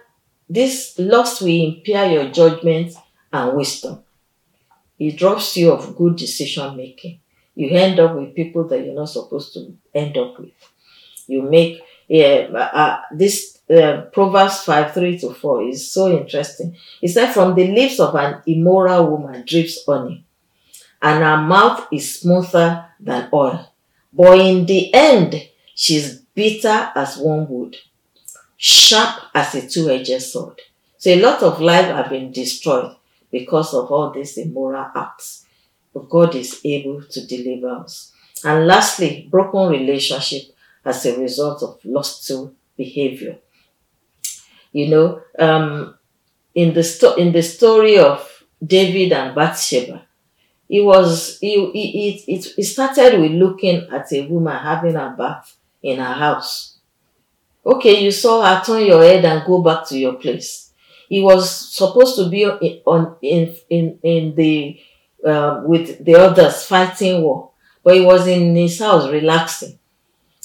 this 0.48 0.98
loss 0.98 1.42
will 1.42 1.48
impair 1.74 2.10
your 2.10 2.30
judgment 2.30 2.94
and 3.32 3.56
wisdom. 3.56 4.02
It 4.98 5.16
drops 5.16 5.56
you 5.56 5.72
of 5.72 5.96
good 5.96 6.16
decision 6.16 6.76
making. 6.76 7.20
You 7.54 7.70
end 7.70 8.00
up 8.00 8.16
with 8.16 8.34
people 8.34 8.66
that 8.68 8.84
you're 8.84 8.94
not 8.94 9.08
supposed 9.08 9.52
to 9.54 9.76
end 9.94 10.16
up 10.16 10.38
with. 10.38 10.52
You 11.26 11.42
make, 11.42 11.82
yeah, 12.08 12.48
uh, 12.54 13.00
this 13.12 13.58
uh, 13.68 14.02
Proverbs 14.12 14.62
5 14.62 14.94
3 14.94 15.18
to 15.18 15.34
4 15.34 15.68
is 15.68 15.90
so 15.90 16.10
interesting. 16.10 16.76
It 17.02 17.08
said, 17.08 17.32
From 17.32 17.54
the 17.54 17.66
lips 17.68 18.00
of 18.00 18.14
an 18.14 18.42
immoral 18.46 19.10
woman 19.10 19.44
drips 19.46 19.84
honey, 19.84 20.24
and 21.00 21.22
her 21.22 21.36
mouth 21.36 21.86
is 21.92 22.20
smoother 22.20 22.86
than 23.00 23.28
oil. 23.32 23.72
But 24.12 24.38
in 24.40 24.66
the 24.66 24.92
end, 24.94 25.48
she's 25.74 26.18
bitter 26.34 26.90
as 26.94 27.18
wormwood, 27.18 27.76
sharp 28.56 29.22
as 29.34 29.54
a 29.54 29.68
two 29.68 29.90
edged 29.90 30.22
sword. 30.22 30.60
So 30.96 31.10
a 31.10 31.20
lot 31.20 31.42
of 31.42 31.60
lives 31.60 31.88
have 31.88 32.10
been 32.10 32.32
destroyed 32.32 32.96
because 33.30 33.74
of 33.74 33.90
all 33.92 34.10
these 34.10 34.36
immoral 34.38 34.90
acts. 34.96 35.46
But 35.94 36.08
God 36.08 36.34
is 36.34 36.60
able 36.64 37.02
to 37.02 37.26
deliver 37.26 37.68
us. 37.68 38.12
And 38.44 38.66
lastly, 38.66 39.28
broken 39.30 39.68
relationship 39.68 40.42
as 40.84 41.04
a 41.06 41.18
result 41.18 41.62
of 41.62 41.78
lustful 41.84 42.54
behavior. 42.76 43.38
You 44.72 44.88
know, 44.88 45.22
um, 45.38 45.96
in 46.54 46.74
the 46.74 46.82
sto- 46.82 47.14
in 47.14 47.32
the 47.32 47.42
story 47.42 47.98
of 47.98 48.44
David 48.64 49.12
and 49.12 49.34
Bathsheba, 49.34 50.06
it 50.68 50.80
was 50.82 51.38
it, 51.40 51.58
it, 51.74 52.24
it, 52.28 52.46
it 52.58 52.64
started 52.64 53.20
with 53.20 53.32
looking 53.32 53.88
at 53.90 54.12
a 54.12 54.26
woman 54.26 54.56
having 54.56 54.96
a 54.96 55.14
bath 55.16 55.56
in 55.82 55.98
her 55.98 56.12
house. 56.12 56.78
Okay, 57.64 58.02
you 58.02 58.10
saw 58.10 58.42
her 58.44 58.62
turn 58.64 58.84
your 58.84 59.02
head 59.02 59.24
and 59.24 59.46
go 59.46 59.62
back 59.62 59.86
to 59.88 59.98
your 59.98 60.14
place. 60.14 60.72
He 61.08 61.20
was 61.20 61.74
supposed 61.74 62.16
to 62.16 62.28
be 62.28 62.44
on 62.46 63.16
in 63.22 63.54
in 63.70 63.98
in 64.02 64.34
the 64.34 64.80
uh, 65.24 65.62
with 65.64 66.04
the 66.04 66.14
others 66.14 66.64
fighting 66.64 67.22
war, 67.22 67.50
but 67.82 67.94
he 67.94 68.00
was 68.02 68.26
in 68.26 68.54
his 68.54 68.78
house 68.78 69.10
relaxing, 69.10 69.78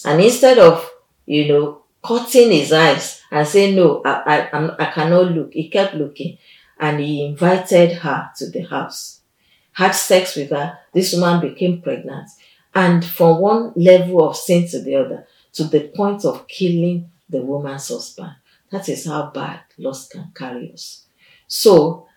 and 0.06 0.22
instead 0.22 0.58
of 0.58 0.90
you 1.26 1.48
know 1.48 1.84
cutting 2.04 2.52
his 2.52 2.72
eyes 2.72 3.22
and 3.32 3.48
saying 3.48 3.76
no, 3.76 4.02
I 4.06 4.50
I 4.52 4.76
I 4.80 4.92
cannot 4.92 5.32
look, 5.32 5.54
he 5.54 5.70
kept 5.70 5.96
looking, 5.96 6.38
and 6.80 7.00
he 7.00 7.26
invited 7.26 7.92
her 8.00 8.30
to 8.38 8.50
the 8.50 8.62
house, 8.62 9.22
had 9.74 9.92
sex 9.92 10.36
with 10.36 10.52
her. 10.52 10.78
This 10.94 11.14
woman 11.14 11.42
became 11.42 11.82
pregnant, 11.82 12.30
and 12.74 13.04
from 13.04 13.40
one 13.40 13.74
level 13.76 14.28
of 14.28 14.38
sin 14.38 14.68
to 14.70 14.82
the 14.82 14.96
other, 14.96 15.28
to 15.54 15.66
the 15.66 15.92
point 15.96 16.26
of 16.26 16.48
killing 16.48 17.12
the 17.30 17.42
woman's 17.42 17.90
husband. 17.90 18.36
That 18.72 18.90
is 18.90 19.06
how 19.06 19.32
bad 19.32 19.62
lust 19.78 20.12
can 20.12 20.32
carry 20.34 20.72
us. 20.74 21.06
So 21.48 22.08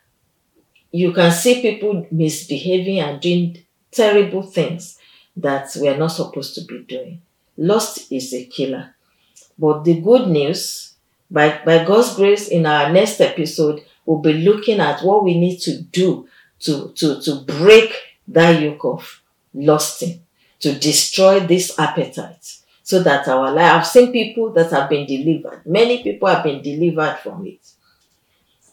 you 0.90 1.12
can 1.12 1.31
see 1.33 1.61
people 1.61 2.07
misbehaving 2.11 3.01
and 3.01 3.21
doing 3.21 3.59
terrible 3.90 4.42
things 4.42 4.99
that 5.37 5.77
we 5.79 5.88
are 5.88 5.99
not 5.99 6.09
supposed 6.09 6.55
to 6.55 6.64
be 6.64 6.83
doing. 6.85 7.21
Lust 7.57 8.11
is 8.11 8.33
a 8.33 8.45
killer. 8.47 8.95
But 9.59 9.85
the 9.85 10.01
good 10.01 10.29
news, 10.29 10.95
by, 11.31 11.61
by 11.64 11.85
God's 11.85 12.14
grace, 12.14 12.49
in 12.49 12.66
our 12.66 12.90
next 12.92 13.21
episode, 13.21 13.85
we'll 14.05 14.19
be 14.19 14.35
looking 14.35 14.81
at 14.81 15.03
what 15.03 15.25
we 15.25 15.38
need 15.38 15.59
to 15.61 15.83
do 15.83 16.29
to, 16.61 16.92
to, 16.95 17.21
to 17.23 17.40
break 17.42 17.92
that 18.29 18.61
yoke 18.61 18.85
of 18.85 19.23
lusting, 19.55 20.21
to 20.61 20.79
destroy 20.79 21.40
this 21.40 21.79
appetite 21.79 22.57
so 22.83 23.03
that 23.03 23.27
our 23.29 23.51
life, 23.53 23.73
I've 23.73 23.87
seen 23.87 24.12
people 24.12 24.53
that 24.53 24.71
have 24.71 24.88
been 24.88 25.07
delivered. 25.07 25.62
Many 25.66 26.03
people 26.03 26.29
have 26.29 26.45
been 26.45 26.62
delivered 26.62 27.19
from 27.19 27.47
it 27.47 27.59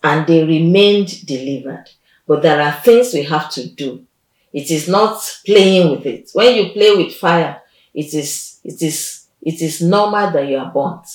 and 0.04 0.28
they 0.28 0.44
remained 0.44 1.26
delivered. 1.26 1.90
But 2.28 2.42
there 2.42 2.62
are 2.62 2.72
things 2.72 3.14
we 3.14 3.24
have 3.24 3.50
to 3.52 3.68
do. 3.68 4.06
It 4.52 4.70
is 4.70 4.88
not 4.88 5.20
playing 5.46 5.90
with 5.90 6.06
it. 6.06 6.30
When 6.34 6.56
you 6.56 6.72
play 6.74 6.96
with 6.96 7.16
fire, 7.16 7.62
it 7.94 8.14
is, 8.14 8.60
it 8.64 8.82
is, 8.82 9.28
it 9.42 9.62
is 9.62 9.82
normal 9.82 10.32
that 10.32 10.48
you 10.48 10.58
are 10.58 10.72
burnt. 10.72 11.08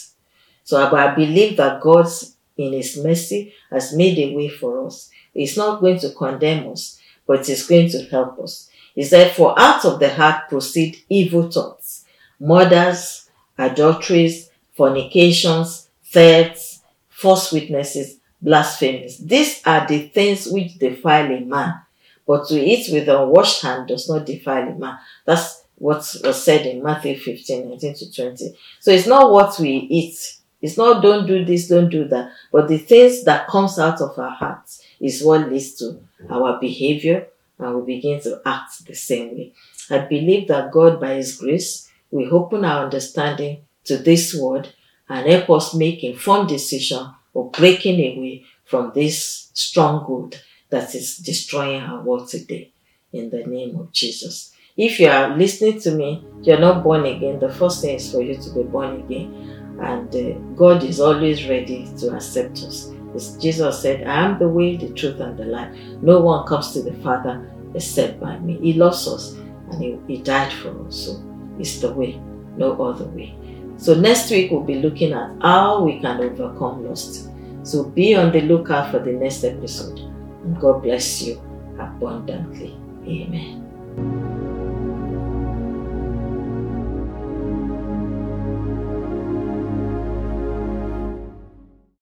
So 0.64 0.85
I 0.85 1.14
believe 1.14 1.57
that 1.59 1.81
God, 1.81 2.09
in 2.57 2.72
His 2.72 2.98
mercy, 3.02 3.54
has 3.70 3.94
made 3.94 4.18
a 4.18 4.35
way 4.35 4.48
for 4.48 4.87
us. 4.87 5.09
He's 5.34 5.56
not 5.56 5.80
going 5.80 5.98
to 6.00 6.10
condemn 6.10 6.70
us, 6.70 7.00
but 7.26 7.46
He's 7.46 7.66
going 7.66 7.88
to 7.90 8.04
help 8.04 8.38
us. 8.40 8.70
He 8.94 9.04
said, 9.04 9.32
For 9.32 9.58
out 9.58 9.84
of 9.84 10.00
the 10.00 10.12
heart 10.12 10.48
proceed 10.48 11.02
evil 11.08 11.50
thoughts 11.50 12.04
murders, 12.40 13.28
adulteries, 13.56 14.50
fornications, 14.74 15.88
thefts, 16.04 16.82
false 17.08 17.52
witnesses, 17.52 18.18
blasphemies. 18.40 19.18
These 19.18 19.60
are 19.66 19.86
the 19.86 20.08
things 20.08 20.46
which 20.46 20.78
defile 20.78 21.30
a 21.32 21.40
man. 21.40 21.80
But 22.26 22.46
to 22.48 22.60
eat 22.60 22.92
with 22.92 23.08
a 23.08 23.24
washed 23.26 23.62
hand 23.62 23.88
does 23.88 24.08
not 24.08 24.26
defile 24.26 24.68
a 24.68 24.74
man. 24.74 24.98
That's 25.24 25.64
what 25.76 25.98
was 26.22 26.42
said 26.42 26.66
in 26.66 26.82
Matthew 26.82 27.18
15, 27.18 27.70
19 27.70 27.94
to 27.94 28.12
20. 28.14 28.54
So 28.80 28.90
it's 28.90 29.06
not 29.06 29.30
what 29.32 29.58
we 29.58 29.70
eat. 29.70 30.38
It's 30.60 30.76
not 30.76 31.02
don't 31.02 31.26
do 31.26 31.44
this, 31.44 31.68
don't 31.68 31.88
do 31.88 32.06
that. 32.08 32.32
But 32.52 32.68
the 32.68 32.78
things 32.78 33.24
that 33.24 33.48
comes 33.48 33.78
out 33.78 34.00
of 34.00 34.18
our 34.18 34.30
hearts 34.30 34.82
is 35.00 35.22
what 35.22 35.50
leads 35.50 35.74
to 35.76 36.00
our 36.28 36.58
behavior 36.58 37.28
and 37.58 37.74
we 37.76 37.96
begin 37.96 38.20
to 38.20 38.40
act 38.44 38.86
the 38.86 38.94
same 38.94 39.36
way. 39.36 39.52
I 39.90 39.98
believe 39.98 40.48
that 40.48 40.72
God, 40.72 41.00
by 41.00 41.14
His 41.14 41.36
grace, 41.36 41.90
we 42.10 42.28
open 42.30 42.64
our 42.64 42.84
understanding 42.84 43.62
to 43.84 43.98
this 43.98 44.34
word 44.34 44.68
and 45.08 45.26
help 45.26 45.50
us 45.50 45.74
make 45.74 46.04
informed 46.04 46.48
decision 46.48 47.08
of 47.34 47.52
breaking 47.52 47.94
away 47.94 48.44
from 48.64 48.92
this 48.94 49.50
stronghold 49.54 50.42
that 50.70 50.94
is 50.94 51.16
destroying 51.18 51.82
our 51.82 52.02
world 52.02 52.28
today. 52.28 52.72
In 53.12 53.30
the 53.30 53.44
name 53.44 53.76
of 53.76 53.90
Jesus. 53.90 54.52
If 54.76 55.00
you 55.00 55.08
are 55.08 55.34
listening 55.36 55.80
to 55.80 55.92
me, 55.92 56.24
you're 56.42 56.60
not 56.60 56.84
born 56.84 57.06
again, 57.06 57.40
the 57.40 57.48
first 57.48 57.80
thing 57.80 57.96
is 57.96 58.12
for 58.12 58.20
you 58.22 58.36
to 58.36 58.50
be 58.54 58.62
born 58.62 59.00
again. 59.00 59.57
And 59.80 60.14
uh, 60.14 60.38
God 60.56 60.82
is 60.82 61.00
always 61.00 61.48
ready 61.48 61.88
to 61.98 62.14
accept 62.14 62.62
us. 62.62 62.90
As 63.14 63.36
Jesus 63.38 63.80
said, 63.80 64.06
I 64.06 64.24
am 64.26 64.38
the 64.38 64.48
way, 64.48 64.76
the 64.76 64.90
truth, 64.90 65.20
and 65.20 65.38
the 65.38 65.44
life. 65.44 65.74
No 66.02 66.20
one 66.20 66.46
comes 66.46 66.72
to 66.72 66.82
the 66.82 66.94
Father 67.02 67.50
except 67.74 68.20
by 68.20 68.38
me. 68.38 68.58
He 68.60 68.74
loves 68.74 69.06
us 69.06 69.32
and 69.70 69.82
He, 69.82 69.98
he 70.06 70.22
died 70.22 70.52
for 70.52 70.86
us. 70.86 70.96
So 71.06 71.22
it's 71.58 71.80
the 71.80 71.92
way, 71.92 72.20
no 72.56 72.80
other 72.82 73.06
way. 73.06 73.36
So 73.76 73.94
next 73.94 74.30
week 74.30 74.50
we'll 74.50 74.62
be 74.62 74.80
looking 74.80 75.12
at 75.12 75.30
how 75.40 75.82
we 75.82 76.00
can 76.00 76.20
overcome 76.20 76.86
lust. 76.86 77.30
So 77.62 77.84
be 77.84 78.14
on 78.16 78.32
the 78.32 78.40
lookout 78.40 78.90
for 78.90 78.98
the 78.98 79.12
next 79.12 79.44
episode. 79.44 79.98
And 79.98 80.58
God 80.60 80.82
bless 80.82 81.22
you 81.22 81.40
abundantly. 81.78 82.76
Amen. 83.06 84.57